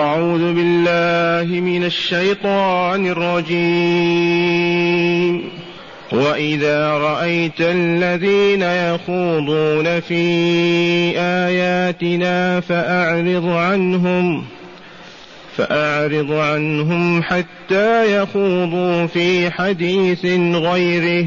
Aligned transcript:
أعوذ 0.00 0.54
بالله 0.54 1.60
من 1.60 1.84
الشيطان 1.84 3.06
الرجيم. 3.06 4.68
وإذا 6.12 6.90
رأيت 6.90 7.60
الذين 7.60 8.62
يخوضون 8.62 10.00
في 10.00 10.22
آياتنا 11.18 12.60
فأعرض 12.60 13.46
عنهم 13.46 14.44
فأعرض 15.56 16.32
عنهم 16.32 17.22
حتى 17.22 18.22
يخوضوا 18.22 19.06
في 19.06 19.50
حديث 19.50 20.24
غيره. 20.54 21.26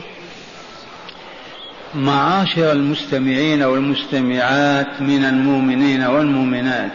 معاشر 1.95 2.71
المستمعين 2.71 3.63
والمستمعات 3.63 5.01
من 5.01 5.25
المؤمنين 5.25 6.03
والمؤمنات. 6.03 6.91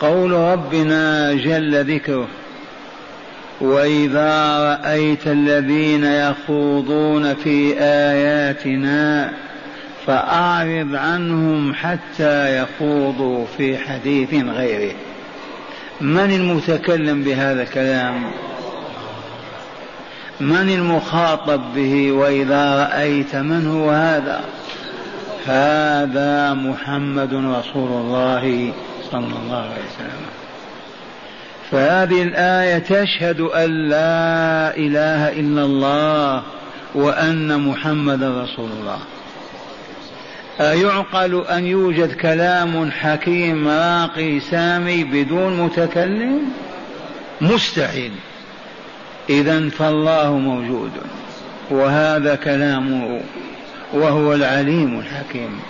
قول 0.00 0.32
ربنا 0.32 1.34
جل 1.34 1.94
ذكره 1.94 2.28
واذا 3.60 4.58
رايت 4.58 5.26
الذين 5.26 6.04
يخوضون 6.04 7.34
في 7.34 7.74
اياتنا 7.80 9.32
فاعرض 10.06 10.94
عنهم 10.94 11.74
حتى 11.74 12.62
يخوضوا 12.62 13.46
في 13.56 13.78
حديث 13.78 14.34
غيره. 14.34 14.94
من 16.00 16.30
المتكلم 16.30 17.22
بهذا 17.22 17.62
الكلام؟ 17.62 18.24
من 20.40 20.68
المخاطب 20.68 21.60
به 21.74 22.12
وإذا 22.12 22.88
رأيت 22.88 23.36
من 23.36 23.66
هو 23.66 23.90
هذا؟ 23.90 24.40
هذا 25.46 26.54
محمد 26.54 27.34
رسول 27.34 27.90
الله 27.90 28.72
صلى 29.10 29.36
الله 29.42 29.56
عليه 29.56 29.84
وسلم. 29.94 30.26
فهذه 31.70 32.22
الآية 32.22 32.78
تشهد 32.78 33.40
أن 33.40 33.88
لا 33.88 34.76
إله 34.76 35.40
إلا 35.40 35.64
الله 35.64 36.42
وأن 36.94 37.60
محمدا 37.60 38.42
رسول 38.42 38.70
الله. 38.80 38.98
أيعقل 40.60 41.44
أن 41.46 41.66
يوجد 41.66 42.12
كلام 42.12 42.90
حكيم 42.90 43.68
راقي 43.68 44.40
سامي 44.40 45.04
بدون 45.04 45.60
متكلم؟ 45.60 46.40
مستحيل. 47.40 48.12
إذا 49.30 49.68
فالله 49.68 50.38
موجود 50.38 50.90
وهذا 51.70 52.34
كلامه 52.34 53.20
وهو 53.92 54.32
العليم 54.32 54.98
الحكيم. 54.98 55.60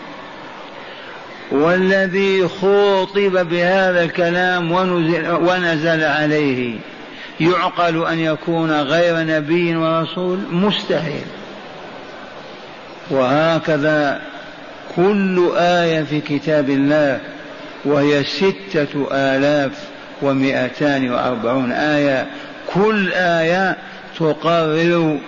والذي 1.51 2.49
خوطب 2.49 3.49
بهذا 3.49 4.05
الكلام 4.05 4.73
ونزل, 4.73 5.31
ونزل 5.31 6.05
عليه 6.05 6.79
يعقل 7.41 8.07
أن 8.07 8.19
يكون 8.19 8.73
غير 8.73 9.27
نبي 9.27 9.77
ورسول 9.77 10.39
مستحيل. 10.51 11.27
وهكذا 13.11 14.21
كل 14.97 15.51
آية 15.57 16.03
في 16.03 16.21
كتاب 16.21 16.71
الله 16.71 17.21
وهي 17.85 18.25
ستة 18.25 19.09
آلاف 19.13 19.73
ومئتان 20.23 21.11
وأربعون 21.11 21.73
آية 21.73 22.27
كل 22.75 23.12
آية 23.12 23.77
تقرر 24.19 25.19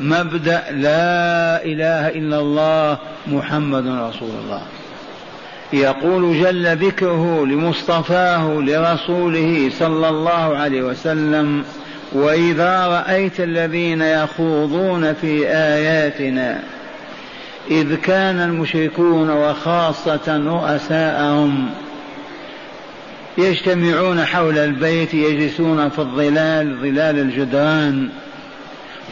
مبدأ 0.00 0.62
لا 0.70 1.64
إله 1.64 2.08
إلا 2.08 2.38
الله 2.38 2.98
محمد 3.26 3.86
رسول 3.86 4.30
الله. 4.44 4.62
يقول 5.72 6.40
جل 6.42 6.76
ذكره 6.76 7.46
لمصطفاه 7.46 8.60
لرسوله 8.60 9.70
صلى 9.78 10.08
الله 10.08 10.56
عليه 10.56 10.82
وسلم 10.82 11.64
وإذا 12.12 12.86
رأيت 12.86 13.40
الذين 13.40 14.02
يخوضون 14.02 15.12
في 15.12 15.48
آياتنا 15.48 16.60
إذ 17.70 17.96
كان 17.96 18.40
المشركون 18.40 19.30
وخاصة 19.30 20.42
رؤساءهم 20.46 21.70
يجتمعون 23.38 24.24
حول 24.24 24.58
البيت 24.58 25.14
يجلسون 25.14 25.88
في 25.88 25.98
الظلال 25.98 26.78
ظلال 26.80 27.18
الجدران 27.18 28.08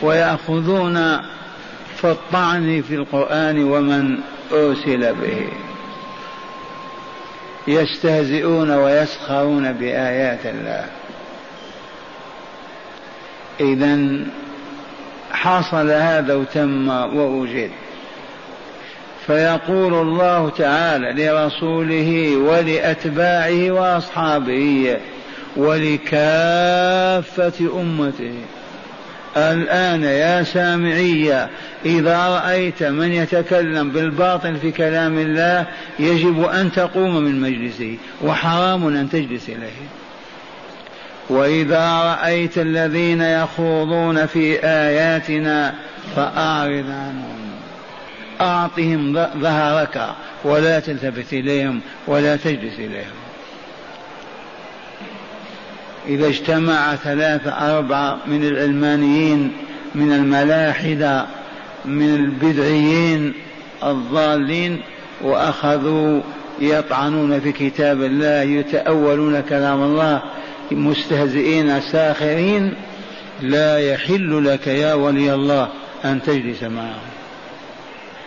ويأخذون 0.03 1.21
في 1.97 2.11
الطعن 2.11 2.83
في 2.89 2.95
القرآن 2.95 3.65
ومن 3.65 4.19
أرسل 4.53 5.15
به. 5.15 5.49
يستهزئون 7.69 8.71
ويسخرون 8.71 9.73
بآيات 9.73 10.47
الله. 10.47 10.85
إذا 13.61 14.27
حصل 15.33 15.91
هذا 15.91 16.35
وتم 16.35 16.89
ووجد. 16.89 17.71
فيقول 19.27 19.95
الله 19.95 20.51
تعالى 20.51 21.25
لرسوله 21.25 22.37
ولأتباعه 22.37 23.71
وأصحابه 23.71 24.97
ولكافة 25.57 27.01
أمته 27.81 28.35
الآن 29.37 30.03
يا 30.03 30.43
سامعي 30.43 31.49
إذا 31.85 32.29
رأيت 32.29 32.83
من 32.83 33.13
يتكلم 33.13 33.91
بالباطل 33.91 34.57
في 34.57 34.71
كلام 34.71 35.19
الله 35.19 35.67
يجب 35.99 36.45
أن 36.45 36.73
تقوم 36.73 37.17
من 37.17 37.41
مجلسه 37.41 37.97
وحرام 38.23 38.87
أن 38.87 39.11
تجلس 39.11 39.49
إليه. 39.49 39.89
وإذا 41.29 42.03
رأيت 42.03 42.59
الذين 42.59 43.23
يخوضون 43.23 44.27
في 44.27 44.65
آياتنا 44.65 45.75
فأعرض 46.17 46.87
عنهم. 46.91 47.50
أعطهم 48.41 49.13
ظهرك 49.41 50.11
ولا 50.45 50.81
تلتفت 50.81 51.33
إليهم 51.33 51.81
ولا 52.07 52.37
تجلس 52.37 52.79
إليهم. 52.79 53.21
إذا 56.09 56.27
اجتمع 56.27 56.97
ثلاثة 56.97 57.51
أربعة 57.51 58.19
من 58.27 58.45
العلمانيين 58.45 59.53
من 59.95 60.13
الملاحدة 60.13 61.27
من 61.85 62.15
البدعيين 62.15 63.33
الضالين 63.85 64.81
وأخذوا 65.23 66.21
يطعنون 66.61 67.41
في 67.41 67.53
كتاب 67.53 68.03
الله 68.03 68.43
يتأولون 68.43 69.41
كلام 69.41 69.83
الله 69.83 70.23
مستهزئين 70.71 71.81
ساخرين 71.81 72.75
لا 73.43 73.79
يحل 73.79 74.45
لك 74.45 74.67
يا 74.67 74.95
ولي 74.95 75.35
الله 75.35 75.69
أن 76.05 76.23
تجلس 76.23 76.63
معهم. 76.63 77.10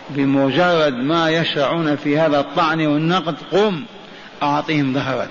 بمجرد 0.09 0.94
ما 0.94 1.29
يشرعون 1.29 1.95
في 1.95 2.19
هذا 2.19 2.39
الطعن 2.39 2.85
والنقد 2.85 3.35
قم 3.51 3.83
أعطهم 4.44 4.94
ظهرك. 4.94 5.29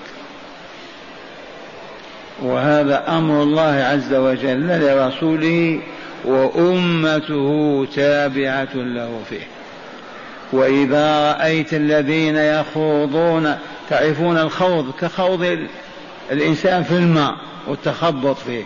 وهذا 2.41 3.17
أمر 3.17 3.43
الله 3.43 3.61
عز 3.61 4.13
وجل 4.13 4.67
لرسوله 4.67 5.81
وأمته 6.25 7.87
تابعة 7.95 8.75
له 8.75 9.21
فيه. 9.29 9.47
وإذا 10.51 11.31
رأيت 11.31 11.73
الذين 11.73 12.35
يخوضون 12.35 13.55
تعرفون 13.89 14.37
الخوض 14.37 14.91
كخوض 15.01 15.57
الإنسان 16.31 16.83
في 16.83 16.91
الماء 16.91 17.35
والتخبط 17.67 18.37
فيه. 18.37 18.63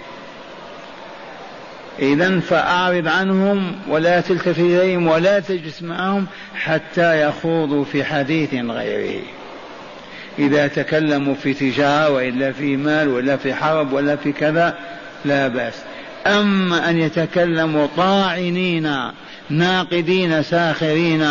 إذا 2.00 2.40
فأعرض 2.40 3.08
عنهم 3.08 3.76
ولا 3.90 4.22
تلتفت 4.22 4.60
إليهم 4.60 5.08
ولا 5.08 5.40
تجلس 5.40 5.82
معهم 5.82 6.26
حتى 6.56 7.28
يخوضوا 7.28 7.84
في 7.84 8.04
حديث 8.04 8.54
غيره. 8.54 9.22
إذا 10.40 10.68
تكلموا 10.68 11.34
في 11.34 11.54
تجارة 11.54 12.10
وإلا 12.10 12.52
في 12.52 12.78
مال 12.78 13.08
ولا 13.08 13.38
في 13.38 13.54
حرب 13.54 13.94
ولا 13.94 14.16
في 14.16 14.32
كذا 14.32 14.78
لا 15.26 15.48
بأس. 15.48 15.74
أما 16.28 16.90
أن 16.90 16.98
يتكلموا 16.98 17.88
طاعنين 17.98 18.94
ناقدين 19.50 20.44
ساخرين 20.44 21.28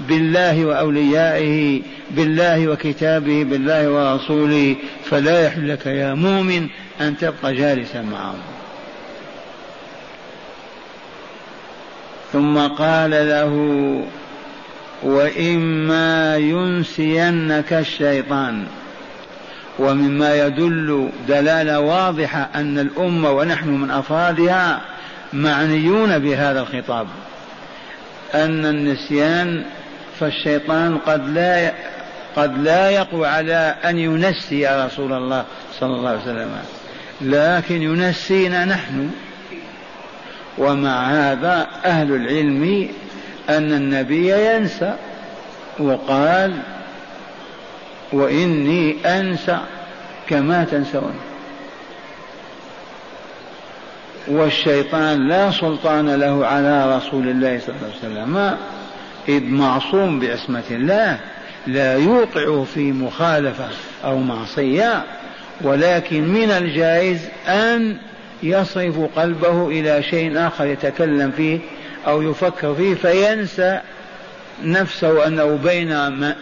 بالله 0.00 0.64
وأوليائه 0.64 1.82
بالله 2.10 2.68
وكتابه 2.68 3.44
بالله 3.44 3.90
ورسوله 3.90 4.76
فلا 5.04 5.46
يحل 5.46 5.68
لك 5.68 5.86
يا 5.86 6.14
مؤمن 6.14 6.68
أن 7.00 7.16
تبقى 7.16 7.54
جالسا 7.54 8.02
معهم. 8.02 8.51
ثم 12.32 12.58
قال 12.58 13.10
له 13.10 13.52
وإما 15.02 16.36
ينسينك 16.36 17.72
الشيطان. 17.72 18.66
ومما 19.78 20.34
يدل 20.46 21.10
دلالة 21.28 21.80
واضحة 21.80 22.48
أن 22.54 22.78
الأمة 22.78 23.30
ونحن 23.30 23.68
من 23.68 23.90
أفرادها 23.90 24.80
معنيون 25.32 26.18
بهذا 26.18 26.60
الخطاب. 26.60 27.06
أن 28.34 28.66
النسيان 28.66 29.64
فالشيطان 30.20 30.98
قد 30.98 31.28
لا 31.28 31.72
قد 32.36 32.58
لا 32.58 32.90
يقوى 32.90 33.26
على 33.26 33.74
أن 33.84 33.98
ينسي 33.98 34.66
رسول 34.66 35.12
الله 35.12 35.44
صلى 35.80 35.96
الله 35.96 36.10
عليه 36.10 36.20
وسلم. 36.22 36.50
لكن 37.20 37.82
ينسينا 37.82 38.64
نحن. 38.64 39.10
ومع 40.62 41.06
هذا 41.10 41.66
أهل 41.84 42.14
العلم 42.14 42.88
أن 43.48 43.72
النبي 43.72 44.54
ينسى 44.54 44.94
وقال 45.78 46.58
وإني 48.12 48.96
أنسى 49.06 49.58
كما 50.28 50.64
تنسون. 50.64 51.14
والشيطان 54.28 55.28
لا 55.28 55.50
سلطان 55.50 56.14
له 56.14 56.46
على 56.46 56.96
رسول 56.96 57.28
الله 57.28 57.58
صلى 57.58 57.74
الله 57.76 57.88
عليه 58.02 58.12
وسلم 58.12 58.56
إذ 59.28 59.44
معصوم 59.44 60.20
بعصمة 60.20 60.62
الله 60.70 61.18
لا 61.66 61.94
يوقع 61.94 62.64
في 62.64 62.92
مخالفة 62.92 63.68
أو 64.04 64.18
معصية 64.18 65.02
ولكن 65.60 66.28
من 66.28 66.50
الجائز 66.50 67.28
أن 67.48 67.96
يصرف 68.42 68.98
قلبه 69.16 69.68
إلى 69.68 70.02
شيء 70.02 70.46
آخر 70.46 70.66
يتكلم 70.66 71.30
فيه 71.30 71.58
أو 72.06 72.22
يفكر 72.22 72.74
فيه 72.74 72.94
فينسى 72.94 73.80
نفسه 74.64 75.26
أنه 75.26 75.58
بين 75.64 75.92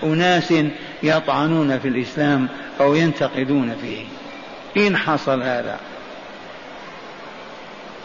أناس 0.02 0.55
يطعنون 1.02 1.79
في 1.79 1.88
الإسلام 1.88 2.49
أو 2.81 2.94
ينتقدون 2.94 3.76
فيه. 3.82 4.05
إن 4.87 4.97
حصل 4.97 5.43
هذا. 5.43 5.79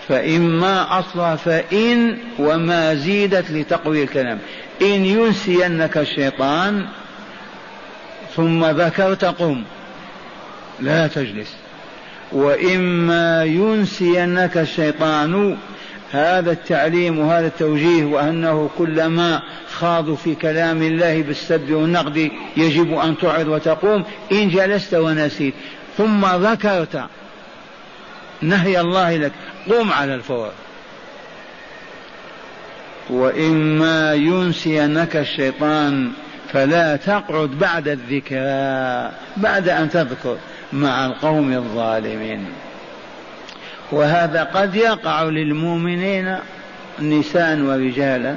فإما 0.08 1.00
أصلا 1.00 1.36
فإن 1.36 2.18
وما 2.40 2.96
زيدت 2.96 3.52
لتقوي 3.52 4.04
الكلام. 4.04 4.40
إن 4.82 5.06
ينسينك 5.06 5.98
الشيطان 5.98 6.86
ثم 8.36 8.66
ذكرت 8.66 9.26
قم. 9.26 9.64
لا 10.80 11.08
تجلس. 11.08 11.65
وإما 12.32 13.44
ينسينك 13.44 14.58
الشيطان. 14.58 15.58
هذا 16.12 16.52
التعليم 16.52 17.20
وهذا 17.20 17.48
التوجيه 17.48 18.06
وأنه 18.06 18.70
كلما 18.78 19.42
خاضوا 19.74 20.16
في 20.16 20.36
كلام 20.36 20.84
الله 20.84 21.22
بالسب 21.22 21.72
والنقد 21.72 22.32
يجب 22.58 22.94
أن 22.94 23.18
تعرض 23.18 23.48
وتقوم. 23.48 24.04
إن 24.32 24.50
جلست 24.50 24.94
ونسيت 24.94 25.54
ثم 25.98 26.26
ذكرت 26.26 27.04
نهي 28.42 28.82
الله 28.82 29.18
لك 29.18 29.32
قم 29.70 29.92
على 29.92 30.16
الفور. 30.16 30.52
وإما 33.10 34.14
ينسينك 34.14 35.16
الشيطان. 35.16 36.12
فلا 36.56 36.96
تقعد 36.96 37.50
بعد 37.50 37.88
الذكرى 37.88 39.12
بعد 39.38 39.70
أن 39.70 39.90
تذكر 39.90 40.38
مع 40.74 41.06
القوم 41.06 41.54
الظالمين. 41.54 42.46
وهذا 43.92 44.44
قد 44.44 44.76
يقع 44.76 45.24
للمؤمنين 45.24 46.38
نساء 47.02 47.60
ورجالا 47.60 48.36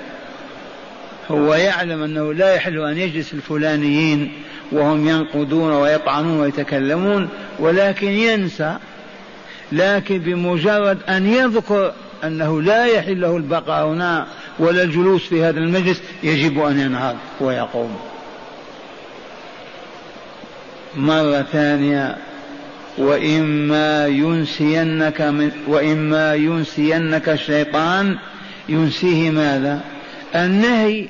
هو 1.31 1.55
يعلم 1.55 2.03
أنه 2.03 2.35
لا 2.35 2.55
يحل 2.55 2.81
أن 2.81 2.99
يجلس 2.99 3.33
الفلانيين 3.33 4.33
وهم 4.73 5.09
ينقضون 5.09 5.73
ويطعنون 5.73 6.41
ويتكلمون 6.41 7.29
ولكن 7.59 8.09
ينسى 8.09 8.77
لكن 9.73 10.19
بمجرد 10.19 10.99
أن 11.09 11.27
يذكر 11.27 11.93
أنه 12.25 12.63
لا 12.63 12.85
يحل 12.87 13.21
له 13.21 13.37
البقاء 13.37 13.87
هنا 13.87 14.27
ولا 14.59 14.83
الجلوس 14.83 15.27
في 15.27 15.45
هذا 15.45 15.59
المجلس 15.59 16.03
يجب 16.23 16.61
أن 16.61 16.81
ينهض 16.81 17.17
ويقوم. 17.41 17.97
مرة 20.97 21.47
ثانية 21.53 22.17
وإما 22.99 24.07
ينسينك 24.07 25.21
من 25.21 25.51
وإما 25.67 26.35
ينسينك 26.35 27.29
الشيطان. 27.29 28.19
ينسيه 28.69 29.31
ماذا؟ 29.31 29.81
النهي 30.35 31.07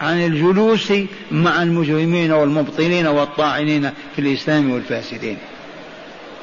عن 0.00 0.24
الجلوس 0.24 0.92
مع 1.30 1.62
المجرمين 1.62 2.32
والمبطلين 2.32 3.06
والطاعنين 3.06 3.90
في 4.16 4.22
الإسلام 4.22 4.70
والفاسدين. 4.72 5.36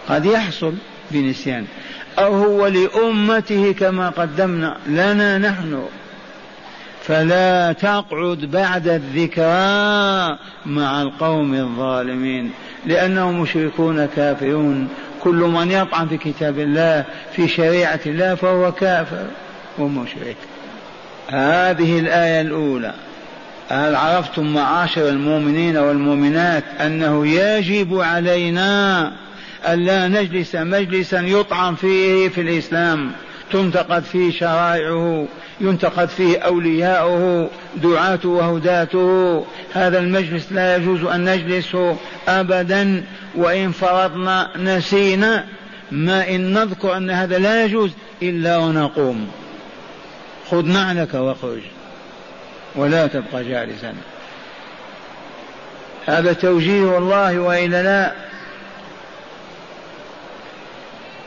قد 0.10 0.25
يحصل 0.25 0.74
بنسيان. 1.12 1.65
أو 2.19 2.36
هو 2.36 2.67
لأمته 2.67 3.71
كما 3.71 4.10
قدمنا 4.10 4.77
لنا 4.88 5.38
نحن 5.38 5.83
فلا 7.07 7.71
تقعد 7.71 8.38
بعد 8.38 8.88
الذكرى 8.88 10.38
مع 10.65 11.01
القوم 11.01 11.53
الظالمين 11.53 12.51
لأنهم 12.85 13.41
مشركون 13.41 14.05
كافرون. 14.05 14.89
كل 15.19 15.35
من 15.35 15.71
يطعن 15.71 16.07
في 16.07 16.17
كتاب 16.17 16.59
الله 16.59 17.05
في 17.35 17.47
شريعة 17.47 18.00
الله 18.05 18.35
فهو 18.35 18.71
كافر 18.71 19.25
ومشرك. 19.77 20.35
هذه 21.27 22.00
الآية 22.00 22.41
الأولى. 22.41 22.93
هل 23.69 23.95
عرفتم 23.95 24.53
معاشر 24.53 25.09
المؤمنين 25.09 25.77
والمؤمنات 25.77 26.63
أنه 26.81 27.27
يجب 27.27 28.00
علينا 28.00 29.12
ألا 29.67 30.07
نجلس 30.07 30.55
مجلسا 30.55 31.19
يطعن 31.19 31.75
فيه 31.75 32.29
في 32.29 32.41
الإسلام؟ 32.41 33.12
تنتقد 33.51 34.03
فيه 34.03 34.31
شرائعه 34.31 35.27
ينتقد 35.61 36.09
فيه 36.09 36.37
أولياؤه 36.37 37.49
دعاته 37.75 38.29
وهداته. 38.29 39.45
هذا 39.73 39.99
المجلس 39.99 40.51
لا 40.51 40.75
يجوز 40.75 41.03
أن 41.03 41.25
نجلسه 41.29 41.97
أبدا 42.27 43.03
وإن 43.35 43.71
فرضنا 43.71 44.49
نسينا 44.57 45.45
ما 45.91 46.29
إن 46.29 46.53
نذكر 46.53 46.97
أن 46.97 47.09
هذا 47.09 47.37
لا 47.37 47.65
يجوز 47.65 47.91
إلا 48.21 48.57
ونقوم. 48.57 49.27
خذ 50.51 50.65
نعلك 50.65 51.13
واخرج 51.13 51.61
ولا 52.75 53.07
تبقى 53.07 53.43
جالسا. 53.43 53.93
هذا 56.05 56.33
توجيه 56.33 56.97
الله 56.97 57.39
وإلا 57.39 57.83
لا. 57.83 58.11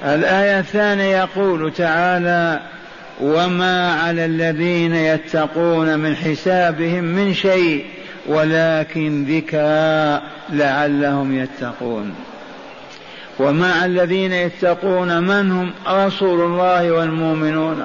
الآية 0.04 0.58
الثانية 0.58 1.16
يقول 1.16 1.72
تعالى 1.72 2.60
وما 3.20 3.92
على 3.92 4.24
الذين 4.24 4.94
يتقون 4.94 5.98
من 5.98 6.16
حسابهم 6.16 7.04
من 7.04 7.34
شيء 7.34 7.86
ولكن 8.26 9.24
ذكرى 9.24 10.22
لعلهم 10.52 11.38
يتقون. 11.38 12.14
ومع 13.38 13.84
الذين 13.84 14.32
يتقون 14.32 15.22
من 15.22 15.52
هم 15.52 15.72
رسول 15.88 16.40
الله 16.40 16.92
والمؤمنون؟ 16.92 17.84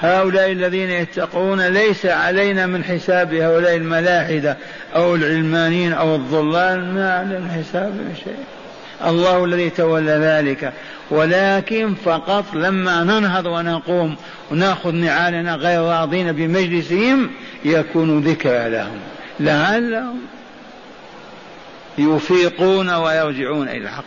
هؤلاء 0.00 0.52
الذين 0.52 0.90
يتقون 0.90 1.60
ليس 1.66 2.06
علينا 2.06 2.66
من 2.66 2.84
حساب 2.84 3.34
هؤلاء 3.34 3.76
الملاحدة 3.76 4.56
أو 4.94 5.14
العلمانيين 5.14 5.92
أو 5.92 6.14
الضلال 6.14 6.94
ما 6.94 7.14
علينا 7.14 7.52
حساب 7.52 7.92
شيء. 8.24 8.59
الله 9.06 9.44
الذي 9.44 9.70
تولى 9.70 10.12
ذلك. 10.12 10.72
ولكن 11.10 11.94
فقط 11.94 12.44
لما 12.54 13.04
ننهض 13.04 13.46
ونقوم 13.46 14.16
ونأخذ 14.50 14.92
نعالنا 14.94 15.54
غير 15.54 15.80
راضين 15.80 16.32
بمجلسهم 16.32 17.30
يكون 17.64 18.20
ذكرى 18.20 18.70
لهم. 18.70 18.98
لعلهم 19.40 20.20
يفيقون 21.98 22.90
ويرجعون 22.90 23.68
إلى 23.68 23.84
الحق. 23.84 24.04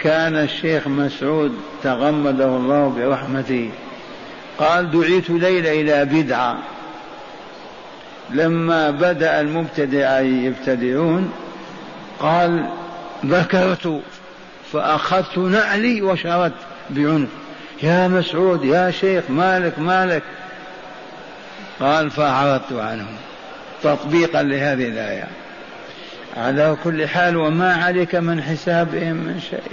كان 0.00 0.36
الشيخ 0.36 0.88
مسعود 0.88 1.58
تغمده 1.82 2.56
الله 2.56 2.88
برحمته 2.88 3.70
قال 4.58 4.90
دعيت 4.90 5.30
ليلة 5.30 5.80
إلى 5.80 6.04
بدعة. 6.04 6.58
لما 8.34 8.90
بدأ 8.90 9.40
المبتدع 9.40 10.20
يبتدعون 10.20 11.32
قال 12.20 12.68
ذكرت 13.26 14.00
فأخذت 14.72 15.38
نعلي 15.38 16.02
وشردت 16.02 16.54
بعنف 16.90 17.28
يا 17.82 18.08
مسعود 18.08 18.64
يا 18.64 18.90
شيخ 18.90 19.24
مالك 19.28 19.78
مالك. 19.78 20.22
قال 21.80 22.10
فأعرضت 22.10 22.72
عنهم. 22.72 23.16
تطبيقا 23.82 24.42
لهذه 24.42 24.88
الآية. 24.88 25.24
على 26.36 26.76
كل 26.84 27.08
حال 27.08 27.36
وما 27.36 27.74
عليك 27.74 28.14
من 28.14 28.42
حسابهم 28.42 29.16
من 29.16 29.40
شيء. 29.50 29.72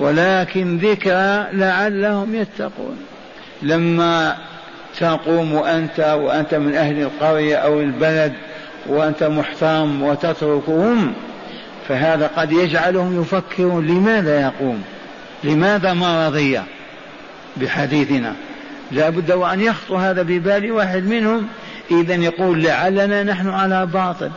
ولكن 0.00 0.78
ذكرى 0.78 1.46
لعلهم 1.52 2.34
يتقون. 2.34 2.98
لما 3.62 4.36
تقوم 5.00 5.56
أنت 5.56 6.00
وأنت 6.00 6.54
من 6.54 6.74
أهل 6.74 7.02
القرية 7.02 7.56
أو 7.56 7.80
البلد 7.80 8.32
وأنت 8.86 9.22
محترم 9.22 10.02
وتتركهم 10.02 11.12
فهذا 11.88 12.30
قد 12.36 12.52
يجعلهم 12.52 13.22
يفكرون 13.22 13.86
لماذا 13.86 14.40
يقوم؟ 14.40 14.82
لماذا 15.44 15.92
ما 15.92 16.28
رضي 16.28 16.60
بحديثنا؟ 17.56 18.34
لا 18.92 19.10
بد 19.10 19.32
وأن 19.32 19.60
يخطر 19.60 19.96
هذا 19.96 20.22
ببال 20.22 20.72
واحد 20.72 21.06
منهم 21.06 21.48
إذا 21.90 22.14
يقول 22.14 22.62
لعلنا 22.62 23.22
نحن 23.22 23.48
على 23.48 23.86
باطل 23.86 24.30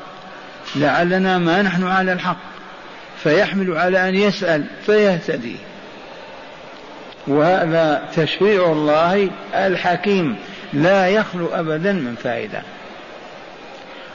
لعلنا 0.75 1.37
ما 1.37 1.61
نحن 1.61 1.87
على 1.87 2.13
الحق 2.13 2.37
فيحمل 3.23 3.77
على 3.77 4.09
أن 4.09 4.15
يسأل 4.15 4.63
فيهتدي. 4.85 5.55
وهذا 7.27 8.03
تشريع 8.15 8.71
الله 8.71 9.29
الحكيم 9.53 10.35
لا 10.73 11.07
يخلو 11.07 11.47
أبدا 11.53 11.93
من 11.93 12.15
فائدة. 12.23 12.61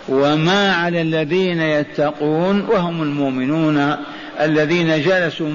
وما 0.08 0.74
على 0.74 1.02
الذين 1.02 1.60
يتقون 1.60 2.60
وهم 2.60 3.02
المؤمنون 3.02 3.96
الذين 4.40 5.02
جلسوا 5.02 5.48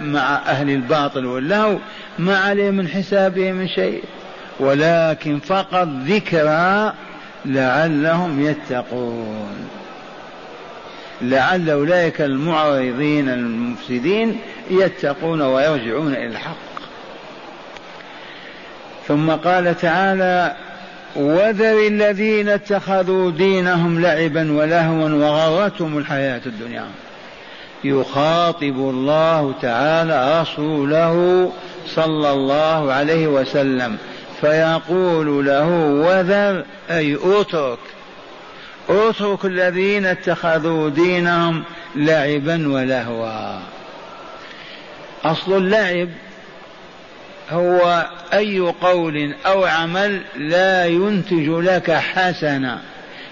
مع 0.00 0.36
أهل 0.46 0.70
الباطل 0.70 1.26
واللهو 1.26 1.78
ما 2.18 2.38
عليه 2.38 2.70
من 2.70 2.88
حسابهم 2.88 3.54
من 3.54 3.68
شيء. 3.68 4.02
ولكن 4.60 5.38
فقط 5.38 5.88
ذكرى 6.06 6.92
لعلهم 7.44 8.46
يتقون. 8.46 9.68
لعل 11.22 11.70
أولئك 11.70 12.20
المعرضين 12.20 13.28
المفسدين 13.28 14.38
يتقون 14.70 15.42
ويرجعون 15.42 16.12
إلى 16.14 16.26
الحق. 16.26 16.71
ثم 19.12 19.30
قال 19.30 19.78
تعالى 19.78 20.56
وذر 21.16 21.86
الذين 21.86 22.48
اتخذوا 22.48 23.30
دينهم 23.30 24.00
لعبا 24.00 24.52
ولهوا 24.52 25.08
وغرتهم 25.08 25.98
الحياة 25.98 26.40
الدنيا. 26.46 26.84
يخاطب 27.84 28.62
الله 28.62 29.54
تعالى 29.62 30.40
رسوله 30.40 31.50
صلى 31.86 32.30
الله 32.30 32.92
عليه 32.92 33.26
وسلم 33.26 33.96
فيقول 34.40 35.46
له 35.46 35.68
وذر 35.76 36.64
أي 36.90 37.18
اترك 37.22 37.78
اترك 38.88 39.44
الذين 39.44 40.06
اتخذوا 40.06 40.88
دينهم 40.88 41.62
لعبا 41.96 42.68
ولهوا. 42.68 43.58
أصل 45.24 45.56
اللعب 45.56 46.08
هو 47.52 48.06
أي 48.32 48.58
قول 48.58 49.34
أو 49.46 49.64
عمل 49.64 50.20
لا 50.36 50.86
ينتج 50.86 51.48
لك 51.48 51.90
حسنه 51.90 52.78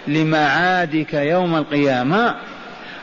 لمعادك 0.07 1.15
يوم 1.15 1.57
القيامة 1.57 2.35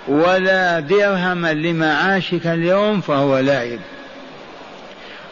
ولا 0.07 0.79
درهما 0.79 1.53
لمعاشك 1.53 2.47
اليوم 2.47 3.01
فهو 3.01 3.39
لعب. 3.39 3.79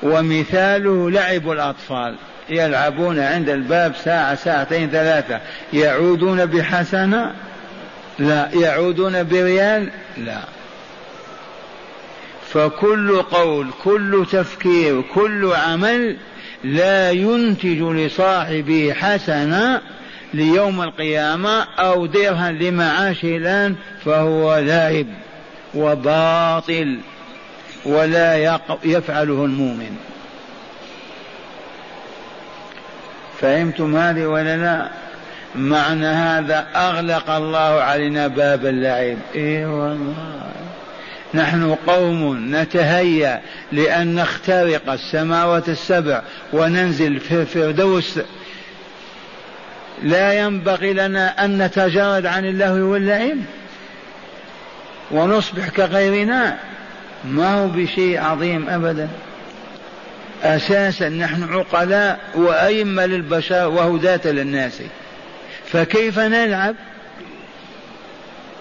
ومثاله 0.03 1.11
لعب 1.11 1.51
الأطفال. 1.51 2.15
يلعبون 2.49 3.19
عند 3.19 3.49
الباب 3.49 3.93
ساعة 4.03 4.35
ساعتين 4.35 4.89
ثلاثة. 4.89 5.39
يعودون 5.73 6.45
بحسنة؟ 6.45 7.33
لا. 8.19 8.49
يعودون 8.53 9.23
بريال؟ 9.23 9.89
لا. 10.17 10.39
فكل 12.55 13.21
قول 13.21 13.67
كل 13.83 14.25
تفكير 14.31 15.01
كل 15.01 15.51
عمل 15.53 16.17
لا 16.63 17.11
ينتج 17.11 17.81
لصاحبه 17.81 18.93
حسنة 18.93 19.81
ليوم 20.33 20.81
القيامة 20.81 21.63
أو 21.79 22.05
درهم 22.05 22.57
لمعاشه 22.57 23.37
الآن 23.37 23.75
فهو 24.05 24.57
لاعب 24.57 25.05
وباطل 25.73 26.97
ولا 27.85 28.59
يفعله 28.83 29.45
المؤمن. 29.45 29.97
فهمتم 33.41 33.95
هذه 33.95 34.25
ولا 34.25 34.57
لا؟ 34.57 34.89
معنى 35.55 36.07
هذا 36.07 36.67
أغلق 36.75 37.29
الله 37.29 37.81
علينا 37.81 38.27
باب 38.27 38.65
اللعب. 38.65 39.17
إيه 39.35 39.65
والله. 39.65 40.54
نحن 41.35 41.75
قوم 41.87 42.55
نتهيأ 42.55 43.41
لأن 43.71 44.15
نخترق 44.15 44.91
السماوات 44.91 45.69
السبع 45.69 46.21
وننزل 46.53 47.19
في 47.19 47.31
الفردوس 47.31 48.19
لا 50.03 50.33
ينبغي 50.33 50.93
لنا 50.93 51.45
أن 51.45 51.61
نتجرد 51.61 52.25
عن 52.25 52.45
اللهو 52.45 52.91
واللعب 52.91 53.37
ونصبح 55.11 55.69
كغيرنا. 55.69 56.57
ما 57.25 57.53
هو 57.53 57.67
بشيء 57.67 58.21
عظيم 58.21 58.69
أبدا. 58.69 59.09
أساسا 60.43 61.09
نحن 61.09 61.43
عقلاء 61.53 62.19
وأئمة 62.35 63.05
للبشر 63.05 63.67
وهداة 63.67 64.21
للناس. 64.31 64.81
فكيف 65.65 66.19
نلعب؟ 66.19 66.75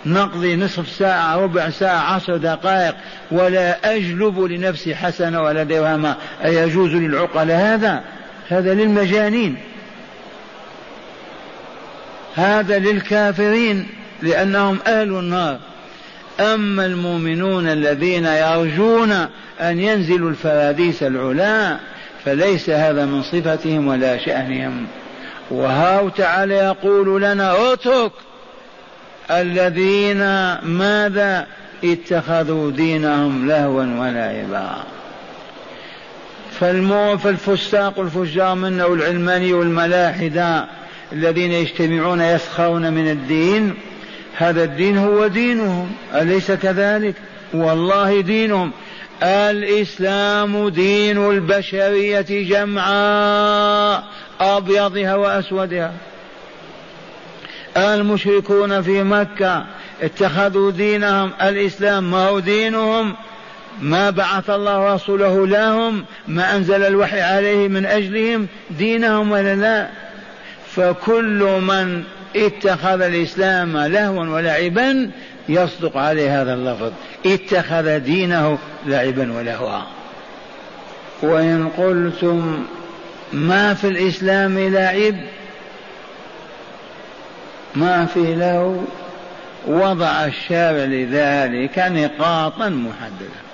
نقضي 0.06 0.56
نصف 0.56 0.88
ساعة 0.88 1.36
ربع 1.36 1.70
ساعة 1.70 2.14
عشر 2.14 2.36
دقائق 2.36 2.94
ولا 3.30 3.94
أجلب 3.96 4.40
لنفسي 4.40 4.94
حسنة 4.94 5.42
ولا 5.42 5.62
درهما. 5.62 6.16
أيجوز 6.44 6.90
للعقلاء 6.90 7.56
هذا؟ 7.56 8.04
هذا 8.48 8.74
للمجانين. 8.74 9.56
هذا 12.34 12.78
للكافرين 12.78 13.88
لأنهم 14.22 14.78
أهل 14.86 15.08
النار. 15.08 15.58
أما 16.40 16.86
المؤمنون 16.86 17.68
الذين 17.68 18.26
يرجون 18.26 19.12
أن 19.60 19.80
ينزلوا 19.80 20.30
الفراديس 20.30 21.02
العلا 21.02 21.76
فليس 22.24 22.70
هذا 22.70 23.06
من 23.06 23.22
صفتهم 23.22 23.88
ولا 23.88 24.18
شأنهم. 24.18 24.86
وهاو 25.50 26.08
تعالى 26.08 26.54
يقول 26.54 27.22
لنا 27.22 27.72
اترك 27.72 28.12
الذين 29.30 30.18
ماذا 30.62 31.46
اتخذوا 31.84 32.70
دينهم 32.70 33.48
لهوا 33.48 33.82
ولعبا 33.82 34.76
فالمو 36.60 37.18
فالفساق 37.18 37.98
الفجار 37.98 38.54
منا 38.54 38.84
والعلماني 38.84 39.52
والملاحدة 39.52 40.66
الذين 41.12 41.52
يجتمعون 41.52 42.20
يسخرون 42.20 42.92
من 42.92 43.10
الدين. 43.10 43.74
هذا 44.36 44.64
الدين 44.64 44.98
هو 44.98 45.26
دينهم 45.26 45.92
أليس 46.14 46.52
كذلك؟ 46.52 47.14
والله 47.54 48.20
دينهم. 48.20 48.70
الإسلام 49.22 50.68
دين 50.68 51.30
البشرية 51.30 52.26
جمعاء 52.48 54.04
أبيضها 54.40 55.14
وأسودها. 55.14 55.92
المشركون 57.76 58.82
في 58.82 59.02
مكة 59.02 59.64
اتخذوا 60.02 60.70
دينهم 60.70 61.30
الإسلام 61.42 62.10
ما 62.10 62.28
هو 62.28 62.38
دينهم؟ 62.38 63.14
ما 63.82 64.10
بعث 64.10 64.50
الله 64.50 64.94
رسوله 64.94 65.46
لهم 65.46 66.04
ما 66.28 66.56
أنزل 66.56 66.82
الوحي 66.82 67.20
عليه 67.20 67.68
من 67.68 67.86
أجلهم 67.86 68.46
دينهم 68.70 69.30
ولا 69.30 69.54
لا؟ 69.54 69.88
فكل 70.76 71.58
من 71.60 72.02
اتخذ 72.36 73.00
الإسلام 73.00 73.78
لهوا 73.78 74.26
ولعبا 74.26 75.10
يصدق 75.48 75.96
عليه 75.96 76.42
هذا 76.42 76.54
اللفظ. 76.54 76.92
اتخذ 77.26 77.98
دينه 77.98 78.58
لعبا 78.86 79.32
ولهوا. 79.32 79.80
وإن 81.22 81.68
قلتم 81.68 82.64
ما 83.32 83.74
في 83.74 83.88
الإسلام 83.88 84.58
لعب 84.58 85.14
ما 87.76 88.06
في 88.06 88.34
له 88.34 88.84
وضع 89.66 90.24
الشارع 90.24 90.84
لذلك 90.84 91.78
نقاطا 91.78 92.68
محددة 92.68 93.44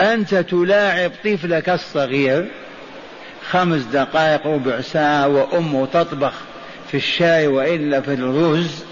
أنت 0.00 0.34
تلاعب 0.34 1.10
طفلك 1.24 1.68
الصغير 1.68 2.48
خمس 3.50 3.82
دقائق 3.82 4.46
ربع 4.46 4.80
ساعة 4.80 5.28
وأمه 5.28 5.86
تطبخ 5.86 6.32
في 6.88 6.96
الشاي 6.96 7.46
وإلا 7.46 8.00
في 8.00 8.14
الرز 8.14 8.84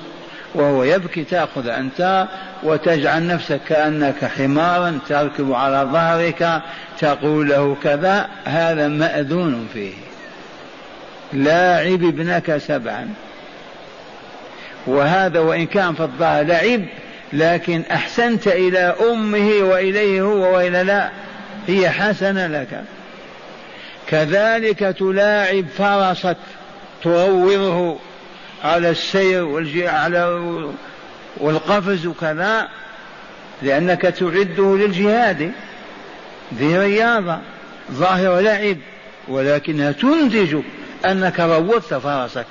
وهو 0.54 0.84
يبكي 0.84 1.24
تأخذ 1.24 1.68
أنت 1.68 2.26
وتجعل 2.62 3.26
نفسك 3.26 3.60
كأنك 3.68 4.24
حمارا 4.24 4.98
تركب 5.08 5.52
على 5.52 5.88
ظهرك 5.92 6.62
تقول 6.98 7.48
له 7.48 7.76
كذا 7.82 8.28
هذا 8.44 8.88
مأذون 8.88 9.68
فيه. 9.72 9.92
لاعب 11.32 12.04
ابنك 12.04 12.56
سبعا. 12.56 13.08
وهذا 14.86 15.40
وإن 15.40 15.66
كان 15.66 15.94
في 15.94 16.02
الظاهر 16.02 16.44
لعب 16.44 16.84
لكن 17.32 17.82
أحسنت 17.92 18.46
إلى 18.46 18.78
أمه 18.78 19.50
وإليه 19.60 20.22
هو 20.22 20.56
وإلى 20.56 20.82
لا 20.82 21.10
هي 21.66 21.90
حسنة 21.90 22.46
لك. 22.46 22.84
كذلك 24.06 24.78
تلاعب 24.78 25.64
فرسك 25.78 26.36
تروضه 27.02 27.98
على 28.64 28.90
السير 28.90 29.44
والجي 29.44 29.88
على 29.88 30.24
والقفز 31.36 32.06
وكذا 32.06 32.68
لأنك 33.62 34.02
تعده 34.02 34.76
للجهاد. 34.76 35.52
ذي 36.54 36.78
رياضة 36.78 37.38
ظاهر 37.92 38.40
لعب 38.40 38.76
ولكنها 39.28 39.92
تنتج 39.92 40.56
أنك 41.06 41.40
روضت 41.40 41.94
فرسك 41.94 42.46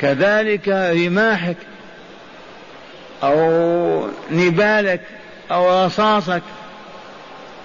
كذلك 0.00 0.68
رماحك 0.68 1.56
أو 3.22 4.08
نبالك 4.30 5.00
أو 5.50 5.86
رصاصك. 5.86 6.42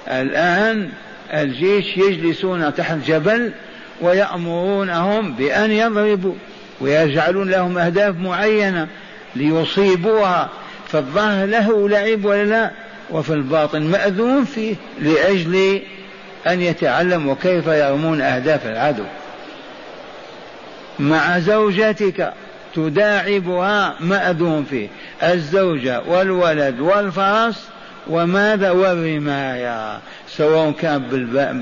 الآن 0.08 0.90
الجيش 1.34 1.98
يجلسون 1.98 2.76
تحت 2.76 2.98
جبل 3.08 3.52
ويأمرونهم 4.02 5.34
بأن 5.34 5.72
يضربوا 5.72 6.34
ويجعلون 6.82 7.50
لهم 7.50 7.78
أهداف 7.78 8.16
معينة 8.16 8.88
ليصيبوها. 9.36 10.50
فالظاهر 10.88 11.46
له 11.46 11.90
لعب 11.90 12.26
ولا 12.26 12.44
لا؟ 12.44 12.72
وفي 13.10 13.34
الباطن 13.34 13.82
مأذون 13.82 14.46
فيه 14.46 14.76
لأجل 15.02 15.82
أن 16.48 16.62
يتعلموا 16.62 17.36
كيف 17.42 17.68
يرمون 17.68 18.22
أهداف 18.22 18.66
العدو. 18.66 19.04
مع 21.00 21.40
زوجتك 21.40 22.34
تداعبها 22.76 23.96
مأذون 24.00 24.66
فيه. 24.70 24.88
الزوجة 25.24 26.02
والولد 26.08 26.80
والفرس 26.80 27.68
وماذا 28.08 28.72
والرماية 28.72 30.00
سواء 30.28 30.72
كان 30.72 31.00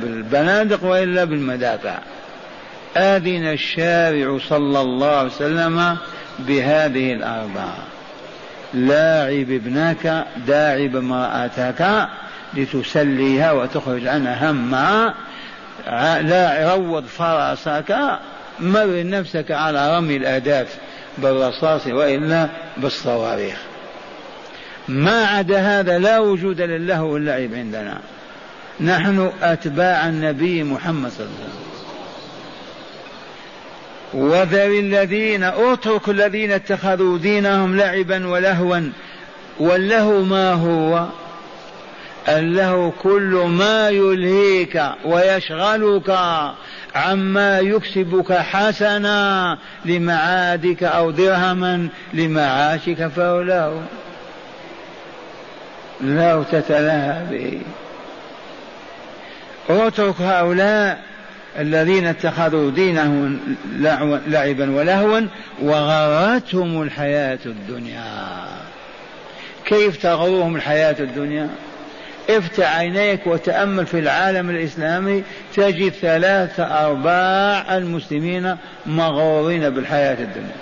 بالبنادق 0.02 0.84
وإلا 0.84 1.24
بالمدافع. 1.24 2.00
أذن 2.98 3.44
الشارع 3.44 4.38
صلى 4.50 4.82
الله 4.82 5.16
عليه 5.16 5.28
وسلم 5.28 5.98
بهذه 6.40 7.14
الأربعة. 7.14 7.78
لاعب 8.74 9.52
ابنك 9.52 10.26
داعب 10.48 10.96
امرأتك 10.96 12.08
لتسليها 12.54 13.52
وتخرج 13.52 14.08
عنها 14.08 14.52
همها 14.52 15.14
لا 16.22 16.76
روض 16.76 17.06
فرسك 17.06 17.96
مر 18.60 19.04
نفسك 19.04 19.52
على 19.52 19.98
رمي 19.98 20.18
الأهداف 20.18 20.76
بالرصاص 21.18 21.88
وإلا 21.88 22.48
بالصواريخ. 22.78 23.58
ما 24.88 25.26
عدا 25.26 25.80
هذا 25.80 26.00
لا 26.00 26.20
وجود 26.20 26.62
للهو 26.62 27.14
واللعب 27.14 27.54
عندنا. 27.54 28.00
نحن 28.80 29.32
أتباع 29.42 30.10
النبي 30.10 30.64
محمد 30.64 31.12
صلى 31.12 31.26
الله 31.26 31.36
عليه 31.36 31.46
وسلم. 31.46 31.64
وذر 34.14 34.80
الذين 34.80 35.44
اترك 35.44 36.10
الذين 36.10 36.52
اتخذوا 36.52 37.18
دينهم 37.18 37.78
لعبا 37.78 38.28
ولهوا 38.28 38.90
واللهو 39.60 40.24
ما 40.24 40.54
هو؟ 40.54 41.08
اللهو 42.30 42.92
كل 42.92 43.46
ما 43.48 43.90
يلهيك 43.90 44.84
ويشغلك 45.06 46.10
عما 46.96 47.60
يكسبك 47.60 48.34
حسنا 48.34 49.58
لمعادك 49.86 50.84
أو 50.84 51.12
درهما 51.12 51.88
لمعاشك 52.14 53.08
فهو 53.08 53.42
له 53.42 53.82
تتلهى 56.52 57.22
به 57.32 57.62
اترك 59.70 60.22
هؤلاء 60.22 61.04
الذين 61.60 62.08
اتخذوا 62.08 62.72
دينهم 62.72 63.40
لعبا 64.28 64.72
ولهوا 64.72 65.22
وغرتهم 65.62 66.82
الحياة 66.82 67.40
الدنيا. 67.46 68.04
كيف 69.66 69.98
تغرهم 69.98 70.56
الحياة 70.56 70.96
الدنيا؟ 71.00 71.50
افتح 72.30 72.78
عينيك 72.78 73.28
وتأمل 73.28 73.86
في 73.86 74.00
العالم 74.00 74.50
الإسلامي 74.50 75.24
تجد 75.56 75.92
ثلاثة 75.92 76.64
أرباع 76.64 77.78
المسلمين 77.78 78.56
مغرورين 78.86 79.70
بالحياة 79.70 80.14
الدنيا. 80.14 80.56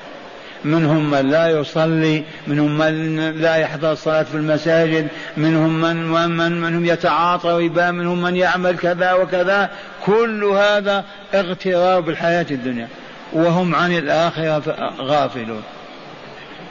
منهم 0.66 1.12
من 1.12 1.30
لا 1.30 1.48
يصلي 1.48 2.24
منهم 2.48 2.78
من 2.78 3.18
لا 3.42 3.56
يحضر 3.56 3.92
الصلاة 3.92 4.24
في 4.24 4.36
المساجد 4.36 5.08
منهم 5.38 5.82
من 5.82 6.08
من 6.30 6.62
منهم 6.62 6.86
يتعاطى 6.86 7.50
ربا 7.50 7.92
منهم 7.92 8.22
من 8.22 8.36
يعمل 8.36 8.78
كذا 8.78 9.14
وكذا. 9.14 9.70
كل 10.06 10.44
هذا 10.44 11.06
اغترار 11.34 12.00
بالحياة 12.00 12.46
الدنيا. 12.52 12.88
وهم 13.34 13.76
عن 13.76 13.98
الآخرة 13.98 14.94
غافلون. 15.02 15.64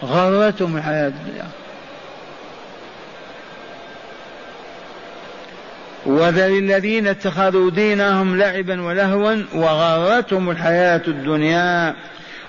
غرتهم 0.04 0.76
الحياة 0.76 1.08
الدنيا. 1.08 1.59
وذر 6.06 6.58
الذين 6.58 7.06
اتخذوا 7.06 7.70
دينهم 7.70 8.38
لعبا 8.38 8.82
ولهوا 8.82 9.36
وغرتهم 9.54 10.50
الحياة 10.50 11.02
الدنيا. 11.08 11.94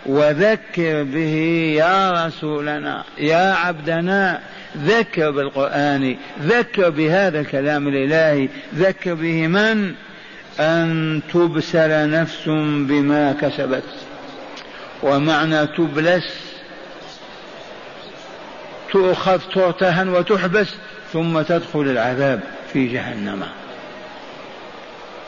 وذكر 0.06 1.04
به 1.04 1.36
يا 1.78 2.26
رسولنا 2.26 3.04
يا 3.18 3.54
عبدنا 3.54 4.40
ذكر 4.78 5.32
بالقرآن 5.32 6.18
ذكر 6.42 6.90
بهذا 6.90 7.40
الكلام 7.40 7.88
الإلهي 7.88 8.50
ذكر 8.76 9.14
به 9.14 9.48
من؟ 9.48 9.94
أن 10.60 11.22
تبسل 11.34 12.10
نفس 12.10 12.44
بما 12.88 13.36
كسبت. 13.42 13.84
ومعنى 15.04 15.68
تبلس 15.68 16.36
تؤخذ 18.92 19.40
ترتهن 19.54 20.10
وتحبس 20.10 20.68
ثم 21.14 21.42
تدخل 21.42 21.82
العذاب. 21.82 22.40
في 22.74 22.88
جهنم. 22.88 23.44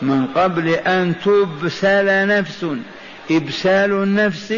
من 0.01 0.27
قبل 0.27 0.69
أن 0.69 1.13
تبسل 1.25 2.27
نفس 2.27 2.65
إبسال 3.31 3.91
النفس 3.91 4.53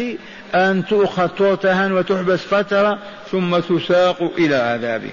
أن 0.54 0.84
تؤخذ 0.86 1.28
ترتهن 1.28 1.92
وتحبس 1.92 2.40
فترة 2.40 2.98
ثم 3.30 3.58
تساق 3.58 4.22
إلى 4.38 4.56
عذابه. 4.56 5.10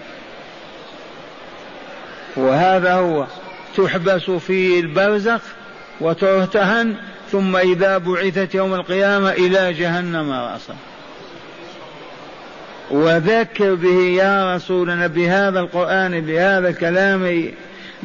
وهذا 2.36 2.94
هو 2.94 3.28
تحبس 3.78 4.32
في 4.32 4.80
البرزخ 4.80 5.42
وترتهن 6.02 6.96
ثم 7.32 7.56
إذا 7.56 7.98
بعثت 7.98 8.56
يوم 8.56 8.74
القيامة 8.74 9.32
إلى 9.32 9.74
جهنم 9.74 10.32
رأسا. 10.32 10.76
وذكر 12.94 13.76
به 13.76 14.00
يا 14.00 14.56
رسولنا 14.56 15.08
بهذا 15.08 15.60
القرآن 15.60 16.22
بهذا 16.22 16.70
الكلام 16.70 17.52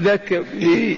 ذكر 0.00 0.44
به 0.54 0.96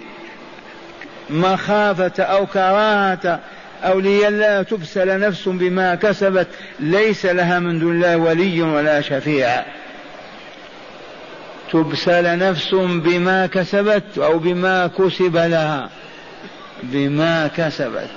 مخافة 1.30 2.22
أو 2.22 2.46
كراهة 2.46 3.40
أو 3.82 4.00
لئلا 4.00 4.62
تبسل 4.62 5.20
نفس 5.20 5.48
بما 5.48 5.94
كسبت 5.94 6.46
ليس 6.80 7.26
لها 7.26 7.58
من 7.58 7.78
دون 7.78 7.92
الله 7.92 8.16
ولي 8.16 8.62
ولا 8.62 9.00
شفيع. 9.00 9.64
تبسل 11.72 12.38
نفس 12.38 12.74
بما 12.74 13.46
كسبت 13.46 14.18
أو 14.18 14.38
بما 14.38 14.90
كسب 14.98 15.36
لها. 15.36 15.90
بما 16.82 17.50
كسبت. 17.56 18.10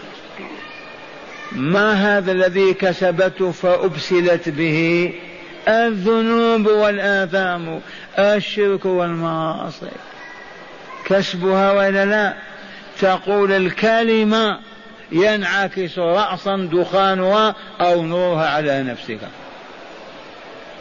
ما 1.52 1.94
هذا 1.94 2.32
الذي 2.32 2.74
كسبته 2.74 3.52
فأبسلت 3.52 4.50
به؟ 4.50 5.14
الذنوب 5.68 6.68
والآثام 6.68 7.82
الشرك 8.20 8.86
والمعاصي. 8.86 9.92
كسبها 11.06 11.72
ولا 11.72 12.06
لا؟ 12.06 12.34
تقول 13.00 13.52
الكلمة 13.52 14.60
ينعكس 15.12 16.00
رأسا 16.00 16.70
دخانها 16.72 17.56
أو 17.82 18.04
نورها 18.06 18.50
على 18.50 18.84
نفسك 18.84 19.20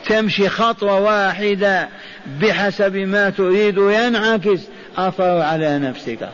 تمشي 0.07 0.49
خطوة 0.49 1.01
واحدة 1.01 1.88
بحسب 2.40 2.97
ما 2.97 3.31
تريد 3.31 3.77
ينعكس 3.79 4.61
أثر 4.97 5.40
على 5.40 5.79
نفسك. 5.79 6.29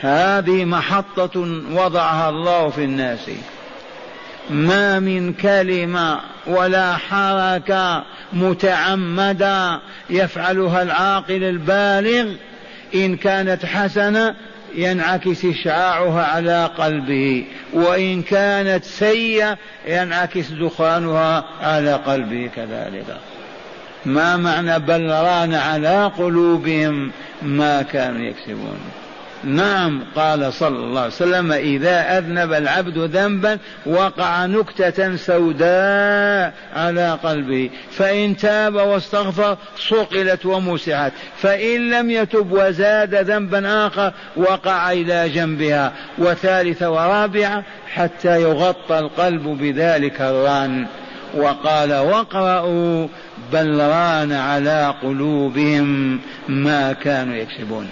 هذه 0.00 0.64
محطة 0.64 1.40
وضعها 1.72 2.28
الله 2.28 2.68
في 2.68 2.84
الناس. 2.84 3.30
ما 4.50 5.00
من 5.00 5.32
كلمة 5.32 6.20
ولا 6.46 6.96
حركة 6.96 8.04
متعمدة 8.32 9.80
يفعلها 10.10 10.82
العاقل 10.82 11.44
البالغ. 11.44 12.32
إن 12.94 13.16
كانت 13.16 13.66
حسنة 13.66 14.34
ينعكس 14.74 15.44
إشعاعها 15.44 16.24
على 16.24 16.70
قلبه 16.78 17.44
وإن 17.72 18.22
كانت 18.22 18.84
سيئة 18.84 19.58
ينعكس 19.86 20.50
دخانها 20.50 21.44
على 21.62 21.94
قلبه 21.94 22.50
كذلك. 22.56 23.16
ما 24.06 24.36
معنى 24.36 24.78
بل 24.78 25.10
ران 25.10 25.54
على 25.54 26.12
قلوبهم 26.18 27.10
ما 27.42 27.82
كانوا 27.82 28.20
يكسبون. 28.20 28.78
نعم 29.44 30.02
قال 30.16 30.52
صلى 30.52 30.78
الله 30.78 31.00
عليه 31.00 31.12
وسلم 31.12 31.52
إذا 31.52 32.18
أذنب 32.18 32.52
العبد 32.52 32.98
ذنبا 32.98 33.58
وقع 33.86 34.46
نكتة 34.46 35.16
سوداء 35.16 36.54
على 36.76 37.18
قلبه 37.24 37.70
فإن 37.90 38.36
تاب 38.36 38.74
واستغفر 38.74 39.56
صقلت 39.76 40.46
ومسحت 40.46 41.12
فإن 41.36 41.90
لم 41.90 42.10
يتب 42.10 42.52
وزاد 42.52 43.14
ذنبا 43.14 43.86
آخر 43.86 44.12
وقع 44.36 44.92
إلى 44.92 45.28
جنبها. 45.28 45.92
وثالثة 46.18 46.90
ورابعة 46.90 47.64
حتى 47.94 48.42
يغطى 48.42 48.98
القلب 48.98 49.42
بذلك 49.42 50.20
الران. 50.20 50.86
وقال 51.34 51.92
واقرأوا 51.92 53.08
بل 53.52 53.80
ران 53.80 54.32
على 54.32 54.94
قلوبهم 55.02 56.20
ما 56.48 56.92
كانوا 56.92 57.34
يكسبون. 57.34 57.88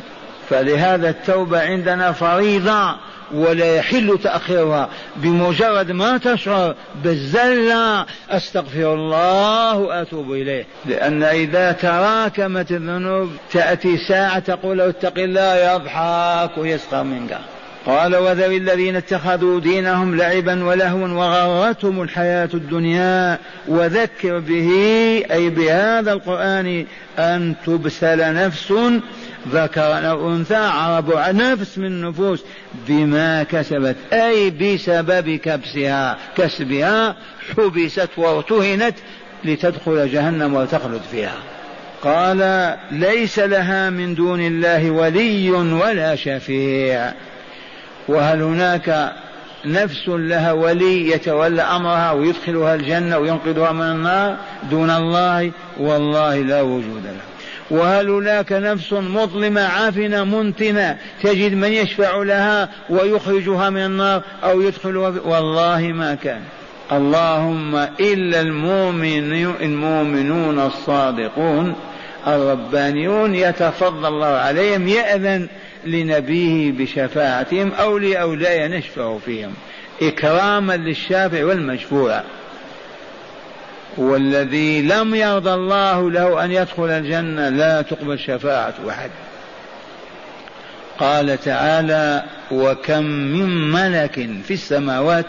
فلهذا 0.50 1.10
التوبة 1.10 1.60
عندنا 1.60 2.12
فريضة 2.12 2.96
ولا 3.34 3.76
يحل 3.76 4.18
تأخيرها 4.22 4.88
بمجرد 5.16 5.92
ما 5.92 6.18
تشعر 6.18 6.74
بالزلة 7.04 8.06
أستغفر 8.30 8.94
الله 8.94 9.74
وأتوب 9.78 10.32
إليه. 10.32 10.66
لأن 10.86 11.22
إذا 11.22 11.72
تراكمت 11.72 12.70
الذنوب 12.70 13.30
تأتي 13.52 13.96
ساعة 13.96 14.38
تقول 14.38 14.80
اتق 14.80 15.18
الله 15.18 15.74
يضحك 15.74 16.58
ويسخر 16.58 17.02
منك. 17.02 17.38
قال 17.86 18.16
وذوي 18.16 18.56
الذين 18.56 18.96
اتخذوا 18.96 19.60
دينهم 19.60 20.16
لعبا 20.16 20.64
ولهوا 20.64 21.08
وغرتهم 21.08 22.02
الحياة 22.02 22.48
الدنيا 22.54 23.38
وذكر 23.68 24.38
به 24.38 24.70
أي 25.32 25.50
بهذا 25.50 26.12
القرآن 26.12 26.86
أن 27.18 27.54
تبسل 27.66 28.34
نفس 28.34 28.72
ذكر 29.52 30.10
أو 30.10 30.34
أنثى 30.34 30.56
عرب 30.56 31.12
نفس 31.16 31.78
من 31.78 32.00
نفوس 32.00 32.42
بما 32.88 33.42
كسبت 33.42 33.96
أي 34.12 34.50
بسبب 34.50 35.30
كبسها 35.30 36.18
كسبها 36.36 37.16
حبست 37.56 38.08
وارتهنت 38.16 38.94
لتدخل 39.44 40.12
جهنم 40.12 40.54
وتخلد 40.54 41.00
فيها. 41.10 41.36
قال 42.02 42.74
ليس 42.90 43.38
لها 43.38 43.90
من 43.90 44.14
دون 44.14 44.40
الله 44.40 44.90
ولي 44.90 45.50
ولا 45.50 46.14
شفيع. 46.14 47.12
وهل 48.08 48.42
هناك 48.42 49.12
نفس 49.64 50.08
لها 50.08 50.52
ولي 50.52 51.10
يتولى 51.10 51.62
أمرها 51.62 52.12
ويدخلها 52.12 52.74
الجنة 52.74 53.18
وينقذها 53.18 53.72
من 53.72 53.82
النار؟ 53.82 54.36
دون 54.70 54.90
الله 54.90 55.52
والله 55.76 56.36
لا 56.36 56.62
وجود 56.62 57.02
له. 57.04 57.37
وهل 57.70 58.10
هناك 58.10 58.52
نفس 58.52 58.92
مظلمة 58.92 59.60
عافنة 59.60 60.24
منتنة 60.24 60.96
تجد 61.22 61.52
من 61.52 61.72
يشفع 61.72 62.22
لها 62.22 62.68
ويخرجها 62.90 63.70
من 63.70 63.84
النار 63.84 64.22
أو 64.44 64.60
يدخلها 64.60 65.14
والله 65.24 65.80
ما 65.80 66.14
كان. 66.14 66.40
اللهم 66.92 67.76
إلا 68.00 68.40
المؤمن 68.40 69.54
المؤمنون 69.60 70.58
الصادقون 70.58 71.74
الربانيون 72.26 73.34
يتفضل 73.34 74.06
الله 74.06 74.26
عليهم 74.26 74.88
يأذن 74.88 75.48
لنبيه 75.86 76.72
بشفاعتهم 76.72 77.72
أو 77.72 77.98
لأولياء 77.98 78.68
نشفع 78.68 79.18
فيهم. 79.18 79.52
إكراما 80.02 80.76
للشافع 80.76 81.44
والمشفوع. 81.44 82.22
والذي 83.98 84.82
لم 84.82 85.14
يرضى 85.14 85.54
الله 85.54 86.10
له 86.10 86.44
أن 86.44 86.52
يدخل 86.52 86.90
الجنة 86.90 87.48
لا 87.48 87.82
تقبل 87.82 88.18
شفاعة 88.18 88.74
أحد. 88.88 89.10
قال 90.98 91.38
تعالى 91.40 92.24
وكم 92.50 93.02
من 93.02 93.70
ملك 93.70 94.28
في 94.44 94.54
السماوات 94.54 95.26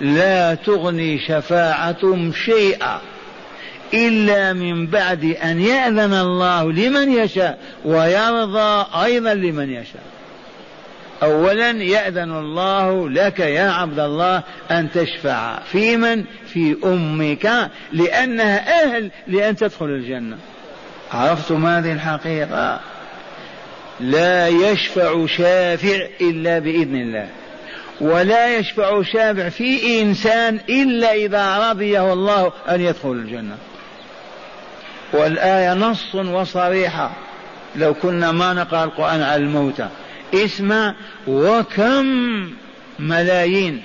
لا 0.00 0.54
تغني 0.54 1.18
شفاعتهم 1.28 2.32
شيئا 2.32 3.00
إلا 3.94 4.52
من 4.52 4.86
بعد 4.86 5.24
أن 5.24 5.60
يأذن 5.60 6.12
الله 6.12 6.72
لمن 6.72 7.12
يشاء 7.12 7.58
ويرضى 7.84 8.86
أيضا 9.04 9.34
لمن 9.34 9.70
يشاء. 9.70 10.13
أولا 11.22 11.70
يأذن 11.70 12.32
الله 12.32 13.10
لك 13.10 13.40
يا 13.40 13.70
عبد 13.70 13.98
الله 13.98 14.42
أن 14.70 14.90
تشفع 14.90 15.58
في 15.58 15.96
من؟ 15.96 16.24
في 16.46 16.76
أمك 16.84 17.70
لأنها 17.92 18.84
أهل 18.84 19.10
لأن 19.26 19.56
تدخل 19.56 19.86
الجنة. 19.86 20.36
عرفتم 21.12 21.66
هذه 21.66 21.92
الحقيقة؟ 21.92 22.80
لا 24.00 24.48
يشفع 24.48 25.26
شافع 25.26 26.06
إلا 26.20 26.58
بإذن 26.58 26.96
الله 26.96 27.28
ولا 28.00 28.58
يشفع 28.58 29.02
شافع 29.02 29.48
في 29.48 30.02
إنسان 30.02 30.60
إلا 30.68 31.14
إذا 31.14 31.70
رضيه 31.70 32.12
الله 32.12 32.52
أن 32.68 32.80
يدخل 32.80 33.12
الجنة. 33.12 33.56
والآية 35.12 35.74
نص 35.74 36.14
وصريحة 36.14 37.10
لو 37.76 37.94
كنا 37.94 38.32
ما 38.32 38.52
نقرأ 38.52 38.84
القرآن 38.84 39.22
على 39.22 39.42
الموتى. 39.42 39.88
اسمع 40.34 40.94
وكم 41.26 42.06
ملايين 42.98 43.82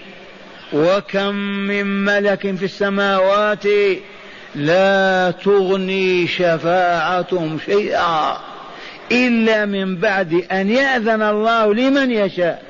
وكم 0.74 1.36
من 1.68 2.06
ملك 2.06 2.56
في 2.56 2.66
السماوات 2.66 3.64
لا 4.56 5.32
تغني 5.32 6.28
شفاعتهم 6.28 7.60
شيئا 7.66 8.38
إلا 9.12 9.66
من 9.66 9.96
بعد 9.96 10.46
أن 10.52 10.70
يأذن 10.70 11.22
الله 11.22 11.74
لمن 11.74 12.12
يشاء 12.12 12.64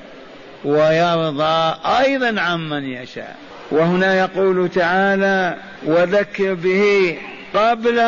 ويرضى 0.66 1.76
أيضا 1.86 2.42
عمن 2.42 2.84
يشاء. 2.84 3.36
وهنا 3.72 4.20
يقول 4.20 4.70
تعالى 4.70 5.56
وذكر 5.86 6.54
به 6.54 7.18
قبل 7.54 8.00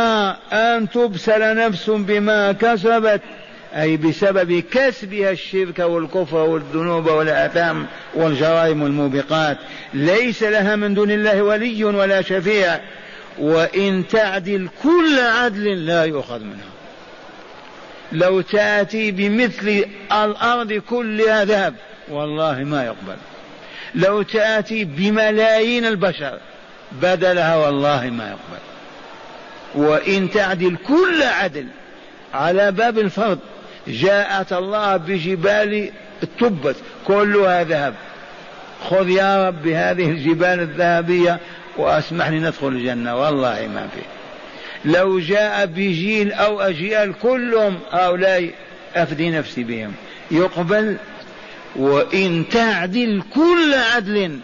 أن 0.54 0.90
تبسل 0.90 1.56
نفس 1.56 1.90
بما 1.90 2.52
كسبت 2.52 3.22
أي 3.76 3.98
بسبب 3.98 4.64
كسبها 4.72 5.32
الشرك 5.32 5.80
والكفر 5.80 6.38
والذنوب 6.38 7.08
والآثام 7.08 7.86
والجرائم 8.14 8.82
والموبقات 8.84 9.58
ليس 9.94 10.44
لها 10.44 10.76
من 10.76 10.94
دون 10.94 11.12
الله 11.12 11.44
ولي 11.44 11.84
ولا 11.84 12.22
شفيع. 12.22 12.80
وإن 13.40 14.08
تعدل 14.08 14.68
كل 14.84 15.20
عدل 15.20 15.86
لا 15.86 16.06
يؤخذ 16.06 16.40
منها. 16.40 16.72
لو 18.12 18.42
تأتي 18.42 19.12
بمثل 19.12 19.86
الأرض 20.12 20.74
كلها 20.74 21.46
ذهب 21.46 21.76
والله 22.10 22.64
ما 22.64 22.86
يقبل. 22.86 23.18
لو 23.96 24.22
تأتي 24.22 24.84
بملايين 24.84 25.86
البشر 25.86 26.40
بدلها 26.92 27.56
والله 27.56 28.10
ما 28.10 28.28
يقبل. 28.30 28.62
وإن 29.76 30.32
تعدل 30.32 30.78
كل 30.88 31.24
عدل 31.24 31.68
على 32.34 32.72
باب 32.72 33.00
الفرض 33.00 33.40
جاءت 33.88 34.54
الله 34.54 34.98
بجبال 34.98 35.90
تبت. 36.40 36.76
كلها 37.08 37.64
ذهب 37.64 37.94
خذ 38.90 39.10
يا 39.10 39.48
رب 39.48 39.68
هذه 39.68 40.10
الجبال 40.12 40.60
الذهبية 40.60 41.40
واسمح 41.78 42.30
لي 42.30 42.40
ندخل 42.40 42.68
الجنة. 42.68 43.16
والله 43.16 43.70
ما 43.74 43.88
فيه 43.96 44.22
لو 44.86 45.20
جاء 45.20 45.66
بجيل 45.66 46.32
أو 46.34 46.62
أجيال 46.62 47.14
كلهم 47.22 47.80
هؤلاء 47.92 48.50
أفدي 48.96 49.30
نفسي 49.30 49.64
بهم. 49.64 49.94
يقبل 50.32 50.98
وإن 51.76 52.46
تعدل 52.52 53.24
كل 53.34 53.74
عدل 53.96 54.40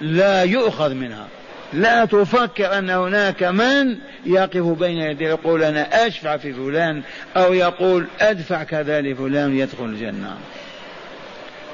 لا 0.00 0.42
يؤخذ 0.42 0.94
منها. 0.94 1.26
لا 1.72 2.04
تفكر 2.04 2.78
أن 2.78 2.90
هناك 2.90 3.42
من 3.42 3.96
يقف 4.26 4.78
بين 4.78 4.96
يدي 4.98 5.24
يقول 5.24 5.62
أنا 5.62 6.06
أشفع 6.06 6.36
في 6.36 6.52
فلان 6.52 7.02
أو 7.36 7.52
يقول 7.52 8.06
أدفع 8.20 8.62
كذا 8.62 9.00
لفلان 9.00 9.58
يدخل 9.58 9.84
الجنة. 9.84 10.36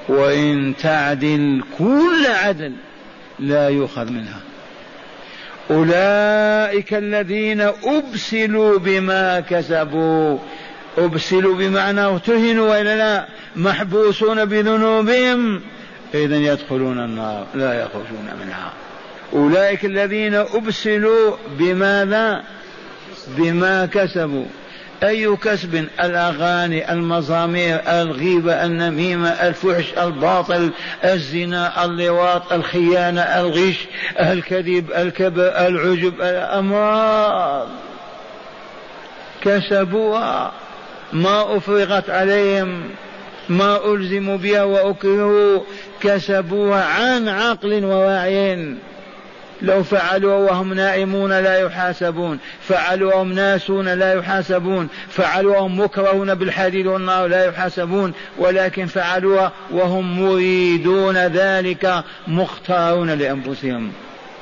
وإن 0.09 0.75
تعدل 0.83 1.63
كل 1.79 2.27
عدل 2.27 2.73
لا 3.39 3.69
يؤخذ 3.69 4.11
منها. 4.11 4.41
أولئك 5.71 6.95
الذين 6.95 7.61
أبسلوا 7.85 8.79
بما 8.79 9.41
كسبوا. 9.41 10.39
أبسلوا 10.99 11.55
بمعنى 11.55 12.01
ارتهنوا 12.01 12.71
وإلا 12.71 12.97
لا 12.97 13.29
محبوسون 13.57 14.45
بذنوبهم. 14.45 15.61
إذا 16.15 16.37
يدخلون 16.37 17.05
النار 17.05 17.47
لا 17.55 17.83
يخرجون 17.83 18.31
منها. 18.45 18.73
أولئك 19.33 19.85
الذين 19.85 20.35
أبسلوا 20.35 21.37
بماذا؟ 21.59 22.43
بما 23.29 23.87
كسبوا. 23.87 24.47
أي 25.03 25.37
كسب؟ 25.37 25.87
الأغاني 26.01 26.93
المزامير 26.93 27.81
الغيبة 27.89 28.65
النميمة 28.65 29.29
الفحش 29.29 29.99
الباطل 29.99 30.71
الزنا 31.05 31.85
اللواط 31.85 32.53
الخيانة 32.53 33.21
الغش 33.21 33.87
الكذب 34.21 34.93
الكبر 34.93 35.49
العجب 35.49 36.15
الأمراض. 36.21 37.69
كسبوها. 39.43 40.53
ما 41.13 41.57
أفرغت 41.57 42.11
عليهم 42.11 42.91
ما 43.49 43.93
ألزموا 43.93 44.37
بها 44.37 44.63
وأكرهوا. 44.63 45.61
كسبوها 46.01 46.85
عن 46.85 47.29
عقل 47.29 47.85
ووعي. 47.85 48.77
لو 49.63 49.83
فعلوا 49.83 50.51
وهم 50.51 50.75
نائمون 50.75 51.33
لا 51.33 51.59
يحاسبون 51.59 52.39
فعلوا 52.61 53.15
وهم 53.15 53.33
ناسون 53.33 53.89
لا 53.89 54.15
يحاسبون 54.15 54.89
فعلوا 55.09 55.57
وهم 55.57 55.81
مكرهون 55.81 56.35
بالحديد 56.35 56.87
والنار 56.87 57.27
لا 57.27 57.45
يحاسبون 57.45 58.13
ولكن 58.39 58.87
فعلوها 58.87 59.53
وهم 59.71 60.23
مريدون 60.23 61.17
ذلك 61.17 62.05
مختارون 62.29 63.11
لأنفسهم. 63.11 63.93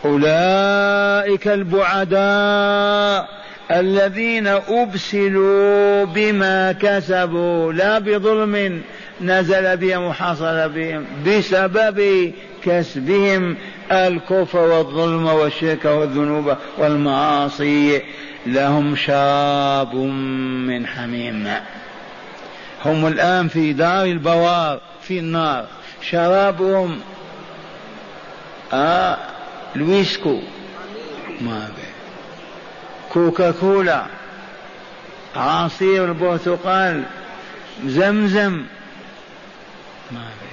أولئك 0.05 1.49
البعداء 1.49 3.29
الذين 3.71 4.47
أبسلوا 4.47 6.05
بما 6.05 6.73
كسبوا 6.73 7.73
لا 7.73 7.99
بظلم 7.99 8.83
نزل 9.21 9.77
بهم 9.77 10.03
وحصل 10.03 10.69
بهم 10.69 11.05
بسبب 11.27 12.33
كسبهم 12.65 13.57
الكفر 13.93 14.59
والظلم 14.59 15.27
والشرك 15.27 15.85
والذنوب 15.85 16.57
والمعاصي. 16.79 18.03
لهم 18.47 18.97
شراب 18.97 19.95
من 19.95 20.87
حميم. 20.87 21.51
هم 22.85 23.07
الآن 23.07 23.49
في 23.49 23.73
دار 23.73 24.05
البوار 24.05 24.81
في 25.03 25.19
النار. 25.19 25.67
شرابهم 26.03 27.01
آه 28.73 29.17
الويسكو. 29.77 30.39
ما 31.41 31.71
بي 31.77 31.89
كوكا 33.13 33.51
كولا 33.51 34.07
عصير 35.37 36.05
البرتقال. 36.05 37.03
زمزم. 37.87 38.65
ما 40.13 40.21
فيش 40.41 40.44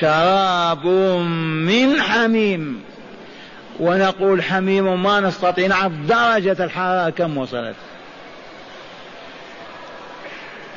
شراب 0.00 0.86
من 1.66 2.02
حميم. 2.02 2.82
ونقول 3.80 4.42
حميم 4.42 5.02
ما 5.02 5.20
نستطيع 5.20 5.66
نعرف 5.66 5.92
درجة 5.92 6.64
الحرارة 6.64 7.10
كم 7.10 7.36
وصلت. 7.38 7.76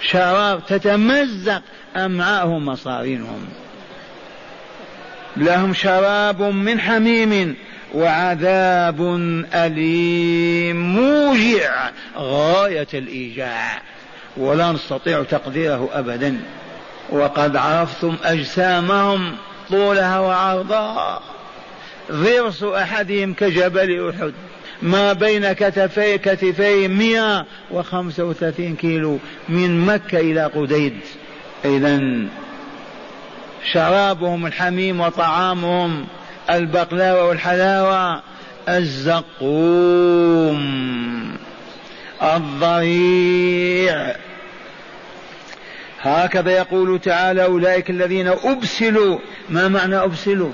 شراب 0.01 0.65
تتمزق 0.65 1.61
أمعاءهم 1.95 2.65
مصارينهم. 2.65 3.45
لهم 5.37 5.73
شراب 5.73 6.41
من 6.41 6.79
حميم 6.79 7.55
وعذاب 7.93 9.01
أليم. 9.53 10.95
موجع 10.95 11.89
غاية 12.17 12.87
الإيجاع. 12.93 13.81
ولا 14.37 14.71
نستطيع 14.71 15.23
تقديره 15.23 15.89
أبدا. 15.93 16.39
وقد 17.11 17.55
عرفتم 17.55 18.15
أجسامهم 18.23 19.35
طولها 19.69 20.19
وعرضها. 20.19 21.21
ضرس 22.11 22.63
أحدهم 22.63 23.33
كجبل 23.33 24.09
أحد. 24.09 24.33
ما 24.81 25.13
بين 25.13 25.51
كتفي 25.51 26.17
كتفي 26.17 26.87
مئة 26.87 27.45
وخمسة 27.71 28.23
وثلاثين 28.23 28.75
كيلو 28.75 29.19
من 29.49 29.85
مكة 29.85 30.19
إلى 30.19 30.45
قديد. 30.45 30.97
إذا 31.65 32.01
شرابهم 33.73 34.45
الحميم 34.45 35.01
وطعامهم 35.01 36.07
البقلاوة 36.49 37.27
والحلاوة 37.27 38.21
الزقوم 38.69 40.61
الضريع. 42.23 44.15
هكذا 46.01 46.51
يقول 46.51 46.99
تعالى 46.99 47.43
أولئك 47.43 47.89
الذين 47.89 48.27
أبسلوا. 48.27 49.19
ما 49.49 49.67
معنى 49.67 49.95
أبسلوا؟ 49.95 50.51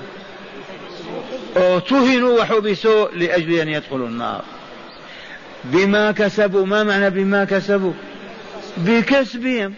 ارتهنوا 1.56 2.40
وحبسوا 2.40 3.08
لأجل 3.08 3.52
أن 3.52 3.68
يدخلوا 3.68 4.08
النار. 4.08 4.44
بما 5.64 6.12
كسبوا 6.12 6.66
ما 6.66 6.84
معنى 6.84 7.10
بما 7.10 7.44
كسبوا؟ 7.44 7.92
بكسبهم. 8.76 9.74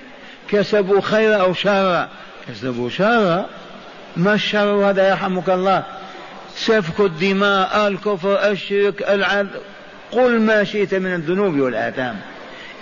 كسبوا 0.49 1.01
خيرا 1.01 1.37
أو 1.37 1.55
شرا. 1.55 2.09
كسبوا 2.49 2.91
شرا. 2.91 3.47
ما 4.17 4.35
الشر 4.35 4.91
هذا 4.91 5.09
يرحمك 5.09 5.51
الله؟ 5.51 5.85
سفك 6.57 7.01
الدماء 7.01 7.89
الكفر 7.89 8.51
الشرك 8.51 9.03
العذب 9.03 9.61
قل 10.13 10.41
ما 10.41 10.65
شئت 10.65 10.95
من 10.95 11.15
الذنوب 11.15 11.59
والآثام. 11.59 12.17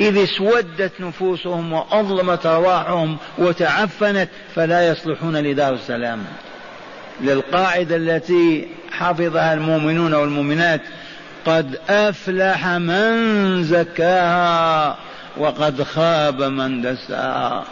إذ 0.00 0.22
اسودت 0.22 1.00
نفوسهم 1.00 1.72
وأظلمت 1.72 2.46
أرواحهم 2.46 3.16
وتعفنت 3.38 4.28
فلا 4.54 4.88
يصلحون 4.88 5.36
لدار 5.36 5.74
السلام. 5.74 6.24
للقاعدة 7.20 7.96
التي 7.96 8.68
حفظها 8.92 9.54
المؤمنون 9.54 10.14
والمؤمنات 10.14 10.80
قد 11.46 11.78
أفلح 11.88 12.66
من 12.66 13.64
زكاها 13.64 14.96
وقد 15.36 15.82
خاب 15.82 16.42
من 16.42 16.82
دساها. 16.82 17.64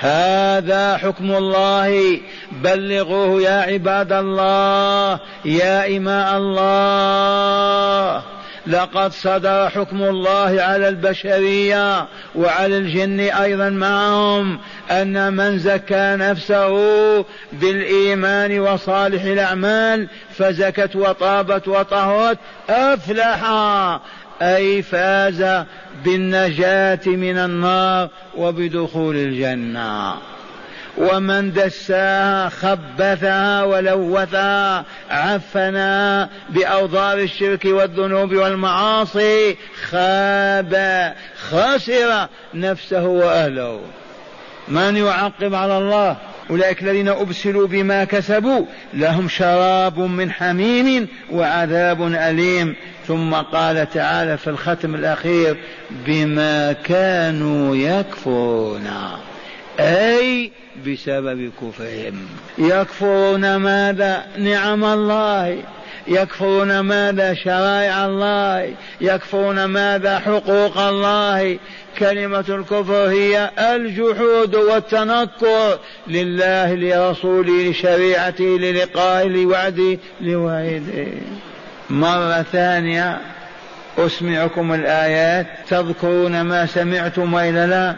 هذا 0.00 0.96
حكم 0.96 1.30
الله. 1.30 2.20
بلغوه 2.52 3.42
يا 3.42 3.60
عباد 3.60 4.12
الله 4.12 5.20
يا 5.44 5.96
إماء 5.96 6.36
الله. 6.36 8.22
لقد 8.66 9.12
صدر 9.12 9.68
حكم 9.68 10.02
الله 10.02 10.62
على 10.62 10.88
البشرية 10.88 12.06
وعلى 12.34 12.76
الجن 12.78 13.20
أيضا 13.20 13.70
معهم 13.70 14.58
أن 14.90 15.32
من 15.32 15.58
زكى 15.58 16.16
نفسه 16.18 17.24
بالإيمان 17.52 18.58
وصالح 18.58 19.22
الأعمال 19.22 20.08
فزكت 20.30 20.96
وطابت 20.96 21.68
وطهرت 21.68 22.38
أفلح. 22.70 23.50
أي 24.42 24.82
فاز 24.82 25.64
بالنجاة 26.04 27.00
من 27.06 27.38
النار 27.38 28.08
وبدخول 28.36 29.16
الجنة. 29.16 30.14
ومن 30.98 31.52
دساها 31.52 32.48
خبثها 32.48 33.62
ولوثها 33.62 34.84
عفنها 35.10 36.28
بأوضار 36.50 37.18
الشرك 37.18 37.64
والذنوب 37.64 38.34
والمعاصي 38.34 39.56
خاب 39.90 41.14
خسر 41.48 42.28
نفسه 42.54 43.06
وأهله. 43.06 43.80
من 44.68 44.96
يعقب 44.96 45.54
على 45.54 45.78
الله؟ 45.78 46.16
أولئك 46.50 46.82
الذين 46.82 47.08
أبسلوا 47.08 47.66
بما 47.66 48.04
كسبوا. 48.04 48.66
لهم 48.94 49.28
شراب 49.28 49.98
من 49.98 50.32
حميم 50.32 51.08
وعذاب 51.32 52.02
أليم. 52.02 52.76
ثم 53.06 53.34
قال 53.34 53.90
تعالى 53.90 54.36
في 54.36 54.50
الختم 54.50 54.94
الأخير 54.94 55.56
بما 55.90 56.72
كانوا 56.72 57.76
يكفرون. 57.76 58.90
أي 59.80 60.52
بسبب 60.86 61.50
كفرهم. 61.62 62.26
يكفرون 62.58 63.56
ماذا 63.56 64.26
نعم 64.38 64.84
الله؟ 64.84 65.62
يكفرون 66.08 66.80
ماذا 66.80 67.34
شرائع 67.34 68.06
الله؟ 68.06 68.74
يكفرون 69.00 69.64
ماذا 69.64 70.18
حقوق 70.18 70.78
الله؟ 70.78 71.58
كلمة 71.98 72.44
الكفر 72.48 73.08
هي 73.08 73.50
الجحود 73.58 74.54
والتنكر 74.54 75.78
لله 76.08 76.74
لرسوله 76.74 77.70
لشريعته 77.70 78.44
للقائه 78.44 79.28
لوعده 79.28 79.98
لوعيده 80.20 81.06
مرة 81.90 82.42
ثانية 82.42 83.20
أسمعكم 83.98 84.72
الآيات 84.74 85.46
تذكرون 85.68 86.40
ما 86.40 86.66
سمعتم 86.66 87.34
وإلا 87.34 87.66
لا؟ 87.66 87.96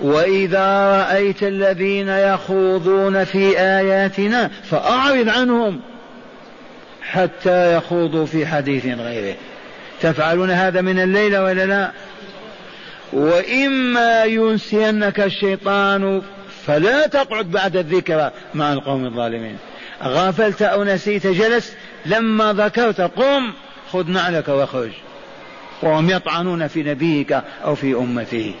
وإذا 0.00 0.96
رأيت 0.98 1.42
الذين 1.42 2.08
يخوضون 2.08 3.24
في 3.24 3.60
آياتنا 3.60 4.50
فأعرض 4.70 5.28
عنهم 5.28 5.80
حتى 7.02 7.76
يخوضوا 7.76 8.26
في 8.26 8.46
حديث 8.46 8.86
غيره. 8.86 9.36
تفعلون 10.00 10.50
هذا 10.50 10.80
من 10.80 10.98
الليل 10.98 11.36
ولا 11.36 11.66
لا؟ 11.66 11.90
وإما 13.12 14.24
ينسينك 14.24 15.20
الشيطان 15.20 16.22
فلا 16.66 17.06
تقعد 17.06 17.50
بعد 17.50 17.76
الذكرى 17.76 18.30
مع 18.54 18.72
القوم 18.72 19.04
الظالمين. 19.04 19.56
غافلت 20.02 20.62
أو 20.62 20.84
نسيت 20.84 21.26
جلس 21.26 21.72
لما 22.06 22.52
ذكرت 22.52 23.00
قم 23.00 23.52
خذ 23.92 24.10
نعلك 24.10 24.48
واخرج 24.48 24.90
وهم 25.82 26.10
يطعنون 26.10 26.66
في 26.66 26.82
نبيك 26.82 27.40
أو 27.64 27.74
في 27.74 27.94
أمته. 27.94 28.54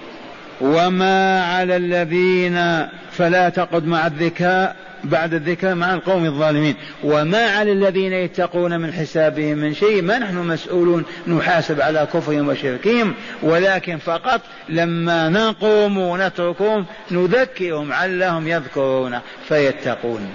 وما 0.64 1.44
على 1.44 1.76
الذين 1.76 2.86
فلا 3.12 3.48
تقعد 3.48 3.86
مع 3.86 4.06
الذكاء 4.06 4.76
بعد 5.04 5.34
الذكر 5.34 5.74
مع 5.74 5.94
القوم 5.94 6.24
الظالمين. 6.24 6.74
وما 7.04 7.46
على 7.46 7.72
الذين 7.72 8.12
يتقون 8.12 8.80
من 8.80 8.92
حسابهم 8.92 9.58
من 9.58 9.74
شيء 9.74 10.02
ما 10.02 10.18
نحن 10.18 10.36
مسؤولون 10.36 11.04
نحاسب 11.26 11.80
على 11.80 12.08
كفرهم 12.14 12.48
وشركهم. 12.48 13.14
ولكن 13.42 13.98
فقط 13.98 14.40
لما 14.68 15.28
نقوم 15.28 15.98
ونتركهم 15.98 16.86
نذكرهم 17.10 17.92
علهم 17.92 18.48
يذكرون 18.48 19.18
فيتقون. 19.48 20.28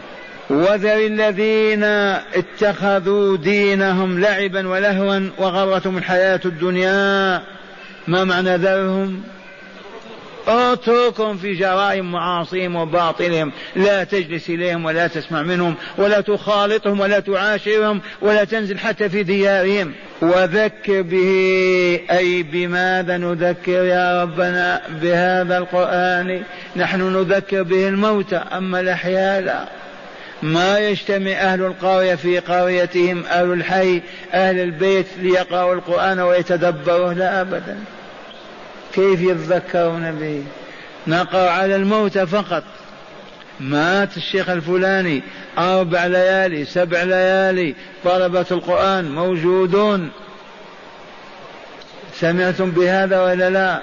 وذر 0.49 0.97
الذين 0.97 1.83
اتخذوا 2.33 3.37
دينهم 3.37 4.19
لعبا 4.19 4.67
ولهوا 4.67 5.29
وغرتهم 5.37 5.97
الحياة 5.97 6.41
الدنيا 6.45 7.41
ما 8.07 8.23
معنى 8.23 8.57
ذرهم؟ 8.57 9.23
أتركهم 10.49 11.37
في 11.37 11.53
جرائم 11.53 12.11
معاصيهم 12.11 12.75
وباطلهم. 12.75 13.51
لا 13.75 14.03
تجلس 14.03 14.49
إليهم 14.49 14.85
ولا 14.85 15.07
تسمع 15.07 15.41
منهم 15.41 15.75
ولا 15.97 16.21
تخالطهم 16.21 16.99
ولا 16.99 17.19
تعاشرهم 17.19 18.01
ولا 18.21 18.43
تنزل 18.43 18.79
حتى 18.79 19.09
في 19.09 19.23
ديارهم. 19.23 19.93
وذكر 20.21 21.01
به 21.01 21.99
أي 22.11 22.43
بماذا 22.43 23.17
نذكر 23.17 23.83
يا 23.83 24.23
ربنا 24.23 24.81
بهذا 25.01 25.57
القرآن؟ 25.57 26.43
نحن 26.75 27.01
نذكر 27.01 27.63
به 27.63 27.87
الموتى 27.87 28.35
أما 28.35 28.79
الأحياء 28.79 29.41
لا. 29.41 29.65
ما 30.41 30.79
يجتمع 30.79 31.31
أهل 31.31 31.61
القرية 31.61 32.15
في 32.15 32.39
قريتهم 32.39 33.25
أهل 33.25 33.53
الحي 33.53 34.01
أهل 34.33 34.59
البيت 34.59 35.07
ليقرأوا 35.21 35.73
القرآن 35.73 36.19
ويتدبروه 36.19 37.13
لا 37.13 37.41
أبدا. 37.41 37.77
كيف 38.93 39.21
يتذكرون 39.21 40.11
به؟ 40.11 40.43
نقرأ 41.07 41.49
على 41.49 41.75
الموت 41.75 42.17
فقط. 42.17 42.63
مات 43.59 44.17
الشيخ 44.17 44.49
الفلاني 44.49 45.23
أربع 45.57 46.05
ليالي 46.05 46.65
سبع 46.65 47.03
ليالي 47.03 47.75
طلبة 48.03 48.45
القرآن 48.51 49.11
موجودون. 49.11 50.09
سمعتم 52.13 52.71
بهذا 52.71 53.23
ولا 53.23 53.49
لا؟ 53.49 53.81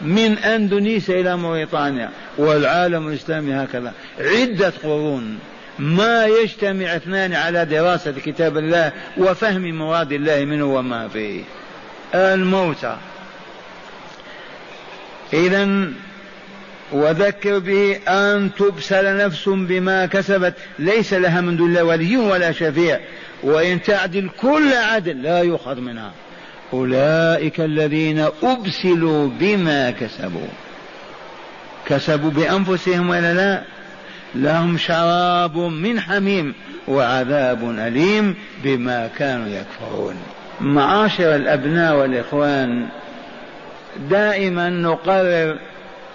من 0.00 0.38
أندونيسيا 0.38 1.20
إلى 1.20 1.36
موريطانيا 1.36 2.10
والعالم 2.38 3.08
الإسلامي 3.08 3.54
هكذا. 3.54 3.92
عدة 4.20 4.72
قرون. 4.82 5.38
ما 5.78 6.26
يجتمع 6.26 6.96
اثنان 6.96 7.34
على 7.34 7.64
دراسة 7.64 8.12
كتاب 8.24 8.58
الله 8.58 8.92
وفهم 9.18 9.78
مراد 9.78 10.12
الله 10.12 10.44
منه 10.44 10.64
وما 10.64 11.08
فيه. 11.08 11.42
الموتى. 12.14 12.96
إذا 15.32 15.88
وذكر 16.92 17.58
به 17.58 17.98
أن 18.08 18.50
تبسل 18.58 19.16
نفس 19.16 19.48
بما 19.48 20.06
كسبت. 20.06 20.54
ليس 20.78 21.12
لها 21.12 21.40
من 21.40 21.56
دون 21.56 21.68
الله 21.68 21.84
ولي 21.84 22.16
ولا 22.16 22.52
شفيع. 22.52 23.00
وإن 23.42 23.82
تعدل 23.82 24.30
كل 24.40 24.72
عدل 24.72 25.22
لا 25.22 25.38
يؤخذ 25.42 25.80
منها. 25.80 26.12
أولئك 26.72 27.60
الذين 27.60 28.26
أبسلوا 28.42 29.28
بما 29.40 29.90
كسبوا. 29.90 30.48
كسبوا 31.86 32.30
بأنفسهم 32.30 33.10
ولا 33.10 33.34
لا؟ 33.34 33.62
لهم 34.34 34.78
شراب 34.78 35.56
من 35.56 36.00
حميم 36.00 36.54
وعذاب 36.88 37.70
أليم 37.70 38.34
بما 38.64 39.10
كانوا 39.18 39.46
يكفرون. 39.48 40.14
معاشر 40.60 41.34
الأبناء 41.34 41.96
والإخوان 41.96 42.86
دائما 44.10 44.70
نقرر 44.70 45.58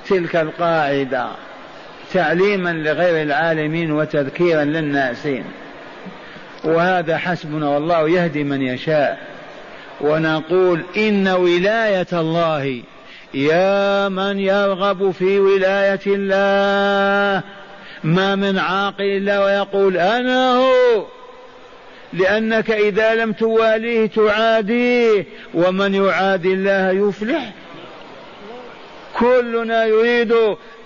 تلك 0.09 0.35
القاعدة 0.35 1.27
تعليما 2.13 2.73
لغير 2.73 3.23
العالمين 3.23 3.91
وتذكيرا 3.91 4.63
للناسين. 4.63 5.43
وهذا 6.63 7.17
حسبنا 7.17 7.69
والله 7.69 8.09
يهدي 8.09 8.43
من 8.43 8.61
يشاء. 8.61 9.19
ونقول 10.01 10.81
إن 10.97 11.27
ولاية 11.27 12.07
الله 12.13 12.81
يا 13.33 14.09
من 14.09 14.39
يرغب 14.39 15.11
في 15.11 15.39
ولاية 15.39 15.99
الله 16.07 17.43
ما 18.03 18.35
من 18.35 18.57
عاقل 18.57 19.03
إلا 19.03 19.45
ويقول 19.45 19.97
أنا 19.97 20.55
هو. 20.55 21.05
لأنك 22.13 22.71
إذا 22.71 23.15
لم 23.15 23.33
تواليه 23.33 24.07
تعاديه 24.07 25.25
ومن 25.53 25.95
يعادي 25.95 26.53
الله 26.53 26.91
يفلح 26.91 27.53
كلنا 29.19 29.85
يريد 29.85 30.33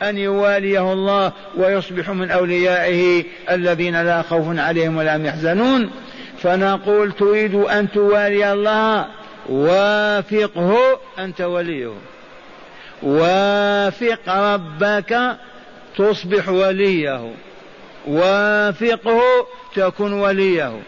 أن 0.01 0.17
يواليه 0.17 0.93
الله 0.93 1.31
ويصبح 1.57 2.09
من 2.09 2.31
أوليائه 2.31 3.23
الذين 3.51 4.01
لا 4.01 4.21
خوف 4.21 4.59
عليهم 4.59 4.97
ولا 4.97 5.15
هم 5.15 5.25
يحزنون. 5.25 5.91
فنقول 6.37 7.11
تريد 7.11 7.55
أن 7.55 7.91
توالي 7.91 8.53
الله 8.53 9.05
وافقه 9.49 10.99
أنت 11.19 11.41
وليه. 11.41 11.93
وافق 13.03 14.29
ربك 14.29 15.37
تصبح 15.97 16.49
وليه. 16.49 17.33
وافقه 18.07 19.21
تكن 19.75 20.13
وليه. 20.13 20.79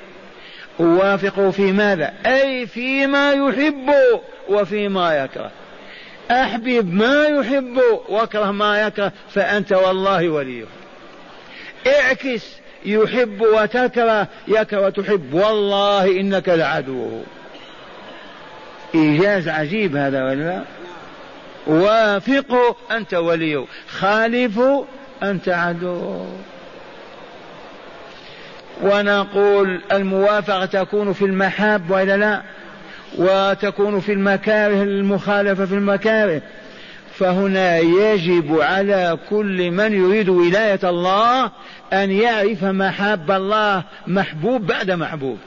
وافقه 0.80 1.52
في 1.52 1.71
ماذا؟ 1.71 2.13
أي 2.26 2.67
فيما 2.67 3.32
يحب 3.32 3.91
وفيما 4.50 5.23
يكره. 5.23 5.52
أحبب 6.31 6.93
ما 6.93 7.25
يحب 7.25 7.79
وأكره 8.09 8.51
ما 8.51 8.81
يكره 8.81 9.11
فأنت 9.29 9.71
والله 9.71 10.29
وليه 10.29 10.65
اعكس 11.87 12.43
يحب 12.85 13.41
وتكره 13.41 14.27
يكره 14.47 14.85
وتحب. 14.85 15.33
والله 15.33 16.19
إنك 16.19 16.49
لعدوه 16.49 17.23
إيجاز 18.95 19.49
عجيب 19.49 19.95
هذا 19.95 20.23
ولا 20.23 20.63
وافقه 21.67 22.75
أنت 22.91 23.13
وليه 23.13 23.65
خالفه 23.89 24.85
أنت 25.23 25.49
عدوه 25.49 26.27
ونقول 28.81 29.81
الموافقة 29.91 30.65
تكون 30.65 31.13
في 31.13 31.25
المحاب 31.25 31.91
وإلا 31.91 32.17
لا؟ 32.17 32.41
وتكون 33.17 33.99
في 33.99 34.13
المكاره 34.13 34.84
المخالفة 34.84 35.65
في 35.65 35.74
المكاره. 35.74 36.41
فهنا 37.20 37.78
يجب 37.78 38.61
على 38.61 39.18
كل 39.30 39.72
من 39.72 39.93
يريد 39.93 40.30
ولاية 40.30 40.80
الله 40.84 41.51
أن 41.93 42.11
يعرف 42.11 42.63
محاب 42.63 43.32
الله 43.32 43.84
محبوب 44.07 44.68
بعد 44.68 44.91
محبوب. 44.91 45.38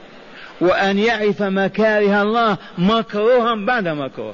وأن 0.61 0.99
يعرف 0.99 1.41
مكاره 1.41 2.21
الله 2.21 2.57
مكروها 2.77 3.55
بعد 3.55 3.87
مكروه. 3.87 4.33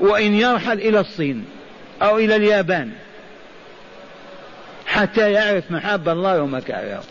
وإن 0.00 0.34
يرحل 0.34 0.78
إلى 0.78 1.00
الصين 1.00 1.44
أو 2.02 2.18
إلى 2.18 2.36
اليابان 2.36 2.90
حتى 4.86 5.32
يعرف 5.32 5.70
محاب 5.70 6.08
الله 6.08 6.42
ومكارهه 6.42 7.02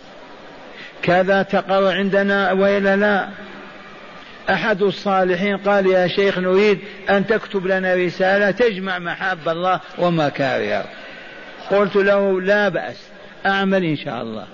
كذا 1.01 1.43
تقر 1.43 1.87
عندنا 1.87 2.51
وإلا 2.51 2.95
لا. 2.95 3.27
أحد 4.49 4.81
الصالحين 4.81 5.57
قال 5.57 5.87
يا 5.87 6.07
شيخ 6.07 6.37
نريد 6.37 6.79
أن 7.09 7.27
تكتب 7.27 7.67
لنا 7.67 7.95
رسالة 7.95 8.51
تجمع 8.51 8.99
محاب 8.99 9.49
الله 9.49 9.79
ومكارهه 9.97 10.85
قلت 11.71 11.95
له 11.95 12.41
لا 12.41 12.69
بأس 12.69 13.07
أعمل 13.45 13.83
إن 13.83 13.97
شاء 13.97 14.21
الله. 14.21 14.45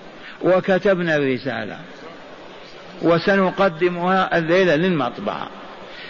وكتبنا 0.42 1.16
الرسالة. 1.16 1.76
وسنقدمها 3.02 4.38
الليلة 4.38 4.76
للمطبعة. 4.76 5.48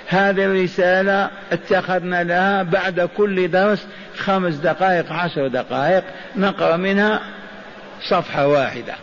هذه 0.08 0.44
الرسالة 0.44 1.30
اتخذنا 1.52 2.24
لها 2.24 2.62
بعد 2.62 3.00
كل 3.16 3.50
درس 3.50 3.86
خمس 4.16 4.54
دقائق 4.54 5.12
عشر 5.12 5.48
دقائق. 5.48 6.04
نقرأ 6.36 6.76
منها 6.76 7.20
صفحة 8.08 8.46
واحدة. 8.46 8.94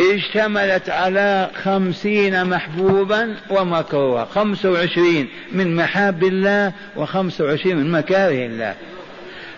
اشتملت 0.00 0.90
على 0.90 1.50
خمسين 1.62 2.44
محبوبا 2.44 3.36
ومكروها. 3.50 4.24
خمس 4.24 4.66
وعشرين 4.66 5.28
من 5.52 5.76
محاب 5.76 6.24
الله 6.24 6.72
وخمس 6.96 7.40
وعشرين 7.40 7.76
من 7.76 7.90
مكاره 7.92 8.46
الله. 8.46 8.74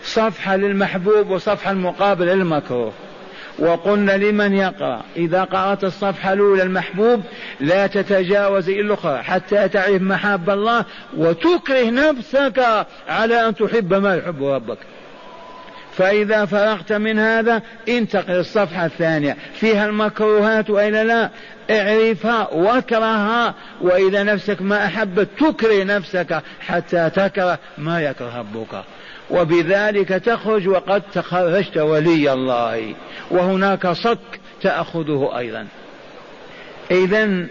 صفحة 0.03 0.57
للمحبوب 0.57 1.31
وصفحة 1.31 1.71
المقابل 1.71 2.27
للمكروه. 2.27 2.93
وقلنا 3.59 4.13
لمن 4.17 4.55
يقرأ؟ 4.55 5.03
إذا 5.17 5.45
قرأت 5.45 5.85
الصفحة 5.85 6.33
الأولى 6.33 6.63
المحبوب 6.63 7.23
لا 7.61 7.87
تتجاوز 7.87 8.69
إلا 8.69 8.81
الأخرى 8.81 9.23
حتى 9.23 9.69
تعرف 9.69 10.03
محاب 10.03 10.51
الله 10.51 10.85
وتكره 11.17 11.91
نفسك 11.91 12.87
على 13.09 13.49
أن 13.49 13.55
تحب 13.55 13.95
ما 13.95 14.17
يحب 14.17 14.45
ربك. 14.45 14.79
فإذا 15.97 16.45
فرغت 16.45 16.93
من 16.93 17.19
هذا 17.19 17.63
انتقل 17.89 18.35
الصفحة 18.35 18.87
الثانية. 18.87 19.37
فيها 19.55 19.87
المكروهات 19.87 20.71
وإلا 20.71 21.05
لا؟ 21.05 21.31
اعرفها 21.71 22.49
واكرهها 22.53 23.55
وإذا 23.81 24.23
نفسك 24.23 24.63
ما 24.63 24.87
أحبت 24.87 25.29
تكره 25.39 25.85
نفسك 25.85 26.43
حتى 26.61 27.11
تكره 27.11 27.59
ما 27.79 28.03
يكره 28.03 28.39
ربك. 28.39 28.85
وبذلك 29.31 30.09
تخرج 30.09 30.69
وقد 30.69 31.03
تخرجت 31.15 31.79
ولي 31.79 32.33
الله. 32.33 32.95
وهناك 33.31 33.87
صك 33.87 34.41
تأخذه 34.63 35.39
أيضا. 35.39 35.67
إذا 36.91 37.47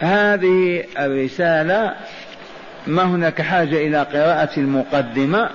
هذه 0.00 0.84
الرسالة 0.98 1.94
ما 2.86 3.02
هناك 3.02 3.42
حاجة 3.42 3.86
إلى 3.86 4.02
قراءة 4.02 4.50
المقدمة 4.56 5.50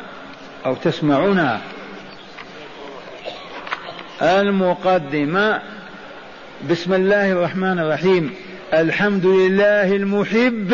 أو 0.66 0.76
تسمعونها. 0.76 1.62
المقدمة. 4.24 5.62
بسم 6.70 6.94
الله 6.94 7.32
الرحمن 7.32 7.80
الرحيم. 7.80 8.34
الحمد 8.74 9.26
لله 9.26 9.96
المحب 9.96 10.74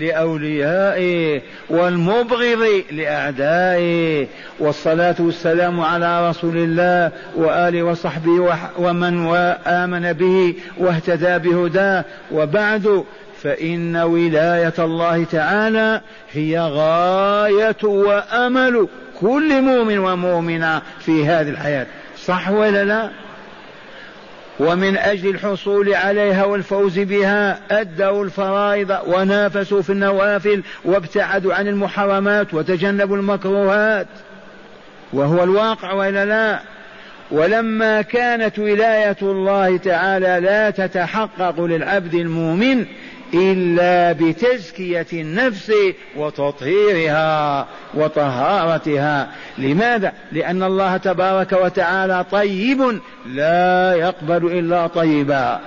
لأوليائه 0.00 1.40
والمبغض 1.70 2.82
لأعدائه 2.90 4.26
والصلاة 4.58 5.14
والسلام 5.18 5.80
على 5.80 6.28
رسول 6.28 6.56
الله 6.56 7.10
وآله 7.36 7.82
وصحبه 7.82 8.58
ومن 8.78 9.34
آمن 9.66 10.12
به 10.12 10.54
واهتدى 10.78 11.50
بهداه. 11.50 12.04
وبعد 12.32 13.04
فإن 13.42 13.96
ولاية 13.96 14.74
الله 14.78 15.24
تعالى 15.24 16.00
هي 16.32 16.58
غاية 16.58 17.84
وأمل 17.84 18.88
كل 19.20 19.62
مؤمن 19.62 19.98
ومؤمنة 19.98 20.82
في 20.98 21.26
هذه 21.26 21.48
الحياة. 21.48 21.86
صح 22.30 22.50
ولا 22.50 22.84
لا؟ 22.84 23.10
ومن 24.60 24.96
أجل 24.96 25.30
الحصول 25.30 25.94
عليها 25.94 26.44
والفوز 26.44 26.98
بها 26.98 27.58
أدوا 27.70 28.24
الفرائض 28.24 28.98
ونافسوا 29.06 29.82
في 29.82 29.90
النوافل 29.90 30.62
وابتعدوا 30.84 31.54
عن 31.54 31.68
المحرمات 31.68 32.54
وتجنبوا 32.54 33.16
المكروهات. 33.16 34.06
وهو 35.12 35.44
الواقع 35.44 35.92
ولا 35.92 36.24
لا؟ 36.24 36.60
ولما 37.30 38.02
كانت 38.02 38.58
ولاية 38.58 39.16
الله 39.22 39.76
تعالى 39.76 40.40
لا 40.40 40.70
تتحقق 40.70 41.60
للعبد 41.60 42.14
المؤمن 42.14 42.86
إلا 43.34 44.12
بتزكية 44.12 45.06
النفس 45.12 45.72
وتطهيرها 46.16 47.66
وطهارتها. 47.94 49.28
لماذا؟ 49.58 50.12
لأن 50.32 50.62
الله 50.62 50.96
تبارك 50.96 51.52
وتعالى 51.52 52.24
طيب 52.30 53.00
لا 53.26 53.94
يقبل 53.94 54.58
إلا 54.58 54.86
طيبا. 54.86 55.60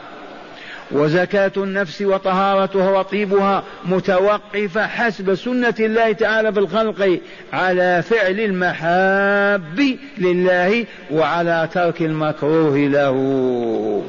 وزكاة 0.92 1.52
النفس 1.58 2.02
وطهارتها 2.02 3.00
وطيبها 3.00 3.64
متوقفة 3.86 4.88
حسب 4.88 5.36
سنة 5.36 5.74
الله 5.80 6.12
تعالى 6.12 6.54
في 6.54 6.60
الخلق 6.60 7.20
على 7.54 8.02
فعل 8.02 8.40
المحاب 8.40 9.98
لله 10.18 10.86
وعلى 11.12 11.70
ترك 11.74 12.02
المكروه 12.02 12.78
له. 12.78 14.04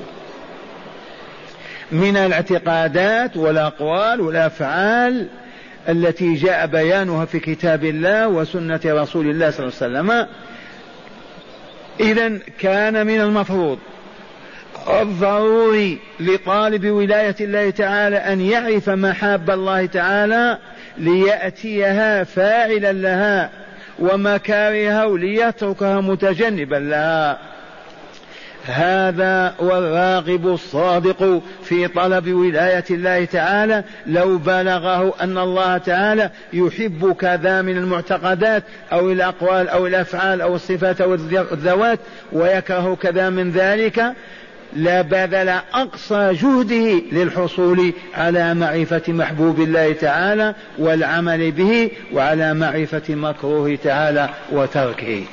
من 1.92 2.16
الاعتقادات 2.16 3.36
والأقوال 3.36 4.20
والأفعال 4.20 5.28
التي 5.88 6.34
جاء 6.34 6.66
بيانها 6.66 7.24
في 7.24 7.40
كتاب 7.40 7.84
الله 7.84 8.28
وسنة 8.28 8.80
رسول 8.84 9.30
الله 9.30 9.50
صلى 9.50 9.66
الله 9.66 9.98
عليه 9.98 10.10
وسلم. 10.10 10.26
اذا 12.00 12.38
كان 12.58 13.06
من 13.06 13.20
المفروض 13.20 13.78
الضروري 15.00 15.98
لطالب 16.20 16.86
ولاية 16.86 17.36
الله 17.40 17.70
تعالى 17.70 18.16
أن 18.16 18.40
يعرف 18.40 18.88
محاب 18.88 19.50
الله 19.50 19.86
تعالى 19.86 20.58
ليأتيها 20.98 22.24
فاعلا 22.24 22.92
لها 22.92 23.50
ومكارهه 23.98 25.18
ليتركها 25.18 26.00
متجنبا 26.00 26.76
لها. 26.76 27.53
هذا 28.66 29.54
والراغب 29.58 30.46
الصادق 30.46 31.42
في 31.64 31.88
طلب 31.88 32.32
ولاية 32.32 32.84
الله 32.90 33.24
تعالى 33.24 33.84
لو 34.06 34.38
بلغه 34.38 35.14
أن 35.20 35.38
الله 35.38 35.78
تعالى 35.78 36.30
يحب 36.52 37.16
كذا 37.20 37.62
من 37.62 37.76
المعتقدات 37.76 38.62
أو 38.92 39.10
الأقوال 39.12 39.68
أو 39.68 39.86
الأفعال 39.86 40.40
أو 40.40 40.54
الصفات 40.54 41.00
أو 41.00 41.14
الذوات 41.14 41.98
ويكره 42.32 42.94
كذا 42.94 43.30
من 43.30 43.50
ذلك 43.50 44.14
لبذل 44.76 45.48
أقصى 45.74 46.32
جهده 46.32 47.02
للحصول 47.12 47.92
على 48.14 48.54
معرفة 48.54 49.02
محبوب 49.08 49.60
الله 49.60 49.92
تعالى 49.92 50.54
والعمل 50.78 51.52
به 51.52 51.90
وعلى 52.12 52.54
معرفة 52.54 53.14
مكروه 53.14 53.78
تعالى 53.84 54.28
وتركه. 54.52 55.24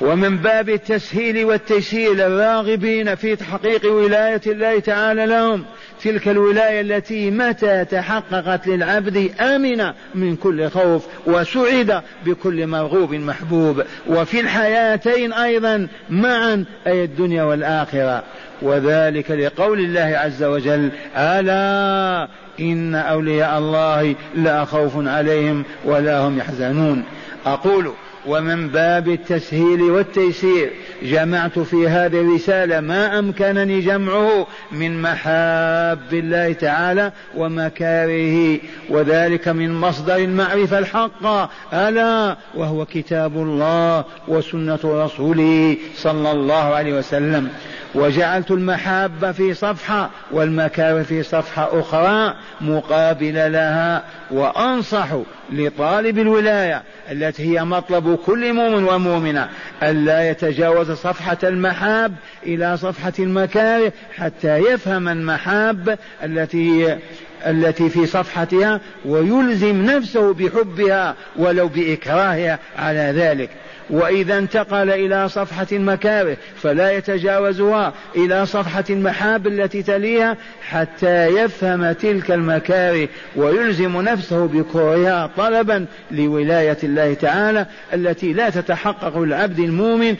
ومن 0.00 0.36
باب 0.36 0.68
التسهيل 0.68 1.44
والتيسير 1.44 2.14
للراغبين 2.14 3.14
في 3.14 3.36
تحقيق 3.36 3.92
ولاية 3.92 4.40
الله 4.46 4.78
تعالى 4.78 5.26
لهم 5.26 5.64
تلك 6.04 6.28
الولاية 6.28 6.80
التي 6.80 7.30
متى 7.30 7.84
تحققت 7.84 8.66
للعبد 8.66 9.30
آمن 9.40 9.92
من 10.14 10.36
كل 10.36 10.70
خوف 10.70 11.06
وسعد 11.26 12.02
بكل 12.26 12.66
مرغوب 12.66 13.14
محبوب. 13.14 13.82
وفي 14.06 14.40
الحياتين 14.40 15.32
أيضا 15.32 15.88
معا 16.10 16.64
أي 16.86 17.04
الدنيا 17.04 17.42
والآخرة. 17.42 18.22
وذلك 18.62 19.30
لقول 19.30 19.80
الله 19.80 20.18
عز 20.18 20.42
وجل 20.42 20.90
ألا 21.16 22.28
إن 22.60 22.94
أولياء 22.94 23.58
الله 23.58 24.14
لا 24.34 24.64
خوف 24.64 24.92
عليهم 24.96 25.64
ولا 25.84 26.18
هم 26.18 26.38
يحزنون 26.38 27.04
أقول 27.46 27.92
ومن 28.30 28.68
باب 28.68 29.08
التسهيل 29.08 29.82
والتيسير 29.82 30.70
جمعت 31.02 31.58
في 31.58 31.88
هذه 31.88 32.20
الرسالة 32.20 32.80
ما 32.80 33.18
أمكنني 33.18 33.80
جمعه 33.80 34.46
من 34.72 35.02
محاب 35.02 36.12
الله 36.12 36.52
تعالى 36.52 37.12
ومكاره 37.36 38.58
وذلك 38.88 39.48
من 39.48 39.80
مصدر 39.80 40.16
المعرفة 40.16 40.78
الحق. 40.78 41.26
ألا 41.74 42.36
وهو 42.54 42.84
كتاب 42.84 43.36
الله 43.36 44.04
وسنة 44.28 44.78
رسوله 44.84 45.76
صلى 45.96 46.30
الله 46.30 46.64
عليه 46.74 46.98
وسلم. 46.98 47.48
وجعلت 47.94 48.50
المحبة 48.50 49.32
في 49.32 49.54
صفحة 49.54 50.10
والمكاره 50.30 51.02
في 51.02 51.22
صفحة 51.22 51.80
أخرى 51.80 52.34
مقابلة 52.60 53.48
لها 53.48 54.02
وأنصح 54.30 55.08
لطالب 55.52 56.18
الولاية 56.18 56.82
التي 57.10 57.42
هي 57.42 57.64
مطلب 57.64 58.18
كل 58.26 58.52
مؤمن 58.52 58.84
ومؤمنة 58.84 59.48
ألا 59.82 60.30
يتجاوز 60.30 60.90
صفحة 60.90 61.38
المحاب 61.42 62.14
إلى 62.46 62.76
صفحة 62.76 63.12
المكاره 63.18 63.92
حتى 64.16 64.56
يفهم 64.56 65.08
المحاب 65.08 65.98
التي 66.24 66.70
هي 66.70 66.98
التي 67.46 67.88
في 67.88 68.06
صفحتها 68.06 68.80
ويلزم 69.04 69.82
نفسه 69.84 70.34
بحبها 70.34 71.14
ولو 71.36 71.68
بإكراهها 71.68 72.58
على 72.78 73.12
ذلك. 73.16 73.50
وإذا 73.90 74.38
انتقل 74.38 74.90
إلى 74.90 75.28
صفحة 75.28 75.66
المكاره 75.72 76.36
فلا 76.62 76.92
يتجاوزها 76.92 77.92
إلى 78.16 78.46
صفحة 78.46 78.84
المحاب 78.90 79.46
التي 79.46 79.82
تليها 79.82 80.36
حتى 80.62 81.26
يفهم 81.26 81.92
تلك 81.92 82.30
المكاره 82.30 83.08
ويلزم 83.36 84.00
نفسه 84.00 84.46
بكرهها 84.46 85.30
طلبا 85.36 85.86
لولاية 86.10 86.78
الله 86.82 87.14
تعالى 87.14 87.66
التي 87.94 88.32
لا 88.32 88.50
تتحقق 88.50 89.16
العبد 89.16 89.58
المؤمن 89.58 90.16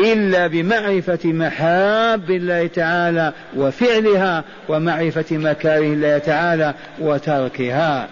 إلا 0.00 0.46
بمعرفة 0.46 1.18
محاب 1.24 2.30
الله 2.30 2.66
تعالى 2.66 3.32
وفعلها 3.56 4.44
ومعرفة 4.68 5.36
مكاره 5.36 5.92
الله 5.92 6.18
تعالى 6.18 6.74
وتركها. 6.98 8.08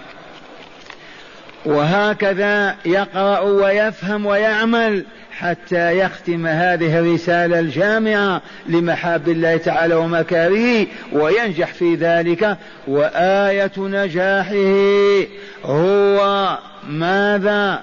وهكذا 1.65 2.77
يقرأ 2.87 3.41
ويفهم 3.41 4.27
ويعمل 4.27 5.05
حتى 5.39 5.99
يختم 5.99 6.47
هذه 6.47 6.99
الرسالة 6.99 7.59
الجامعة 7.59 8.43
لمحاب 8.67 9.29
الله 9.29 9.57
تعالى 9.57 9.95
ومكاره 9.95 10.87
وينجح 11.13 11.75
في 11.75 11.95
ذلك. 11.95 12.57
وآية 12.89 13.73
نجاحه 13.79 15.27
هو 15.65 16.59
ماذا؟ 16.89 17.83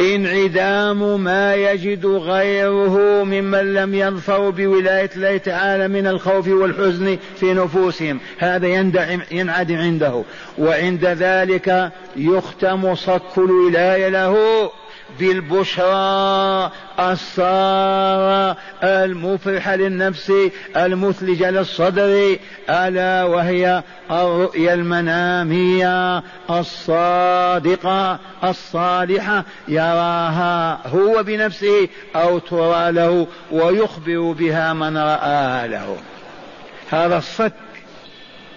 انعدام 0.00 1.20
ما 1.20 1.54
يجد 1.54 2.06
غيره 2.06 3.24
ممن 3.24 3.74
لم 3.74 3.94
يظفروا 3.94 4.50
بولاية 4.50 5.10
الله 5.16 5.36
تعالى 5.36 5.88
من 5.88 6.06
الخوف 6.06 6.48
والحزن 6.48 7.18
في 7.36 7.54
نفوسهم. 7.54 8.20
هذا 8.38 8.66
ينعدم 9.30 9.76
عنده. 9.76 10.22
وعند 10.58 11.04
ذلك 11.04 11.92
يختم 12.16 12.94
صك 12.94 13.38
الولاية 13.38 14.08
له. 14.08 14.36
بالبشرى 15.18 16.70
السارة 17.00 18.56
المفرحة 18.82 19.76
للنفس 19.76 20.32
المثلجة 20.76 21.50
للصدر 21.50 22.36
ألا 22.70 23.24
وهي 23.24 23.82
الرؤيا 24.10 24.74
المنامية 24.74 26.22
الصادقة 26.50 28.18
الصالحة 28.44 29.44
يراها 29.68 30.88
هو 30.88 31.22
بنفسه 31.22 31.88
أو 32.16 32.38
ترى 32.38 32.92
له 32.92 33.26
ويخبر 33.52 34.32
بها 34.32 34.72
من 34.72 34.96
رآها 34.96 35.66
له. 35.66 35.96
هذا 36.90 37.18
الصك 37.18 37.52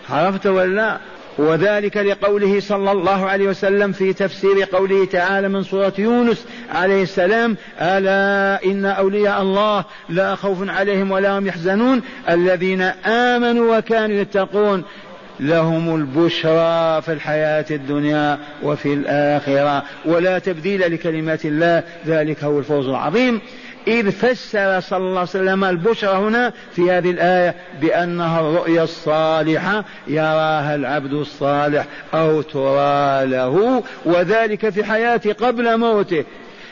عرفت 0.09 0.47
ولا 0.47 0.97
وذلك 1.37 1.97
لقوله 1.97 2.59
صلى 2.59 2.91
الله 2.91 3.25
عليه 3.25 3.49
وسلم 3.49 3.91
في 3.91 4.13
تفسير 4.13 4.63
قوله 4.63 5.05
تعالى 5.05 5.49
من 5.49 5.63
سورة 5.63 5.93
يونس 5.97 6.45
عليه 6.69 7.03
السلام 7.03 7.57
ألا 7.81 8.65
إن 8.65 8.85
أولياء 8.85 9.41
الله 9.41 9.85
لا 10.09 10.35
خوف 10.35 10.69
عليهم 10.69 11.11
ولا 11.11 11.37
هم 11.39 11.47
يحزنون 11.47 12.01
الذين 12.29 12.81
آمنوا 13.05 13.77
وكانوا 13.77 14.15
يتقون 14.15 14.83
لهم 15.39 15.95
البشرى 15.95 17.01
في 17.01 17.13
الحياة 17.13 17.65
الدنيا 17.71 18.37
وفي 18.63 18.93
الآخرة 18.93 19.83
ولا 20.05 20.39
تبديل 20.39 20.93
لكلمات 20.93 21.45
الله 21.45 21.83
ذلك 22.07 22.43
هو 22.43 22.59
الفوز 22.59 22.87
العظيم. 22.87 23.41
إذ 23.87 24.11
فسر 24.11 24.79
صلى 24.79 24.97
الله 24.97 25.19
عليه 25.19 25.29
وسلم 25.29 25.63
البشرى 25.63 26.17
هنا 26.17 26.53
في 26.75 26.91
هذه 26.91 27.11
الآية 27.11 27.55
بأنها 27.81 28.39
الرؤيا 28.39 28.83
الصالحة 28.83 29.85
يراها 30.07 30.75
العبد 30.75 31.13
الصالح 31.13 31.85
أو 32.13 32.41
ترى 32.41 33.25
له 33.25 33.83
وذلك 34.05 34.69
في 34.69 34.83
حياته 34.83 35.33
قبل 35.33 35.77
موته. 35.77 36.23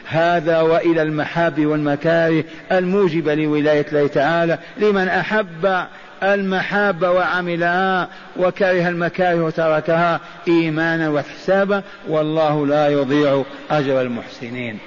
هذا 0.07 0.61
وإلى 0.61 1.01
المحاب 1.01 1.65
والمكاره 1.65 2.43
الموجبة 2.71 3.35
لولاية 3.35 3.85
الله 3.87 4.07
تعالى 4.07 4.59
لمن 4.77 5.07
أحب 5.07 5.85
المحاب 6.23 7.01
وعملها 7.03 8.09
وكره 8.37 8.87
المكاره 8.87 9.43
وتركها 9.43 10.19
إيمانا 10.47 11.09
واحتسابا 11.09 11.83
والله 12.07 12.67
لا 12.67 12.87
يضيع 12.87 13.43
أجر 13.71 14.01
المحسنين. 14.01 14.79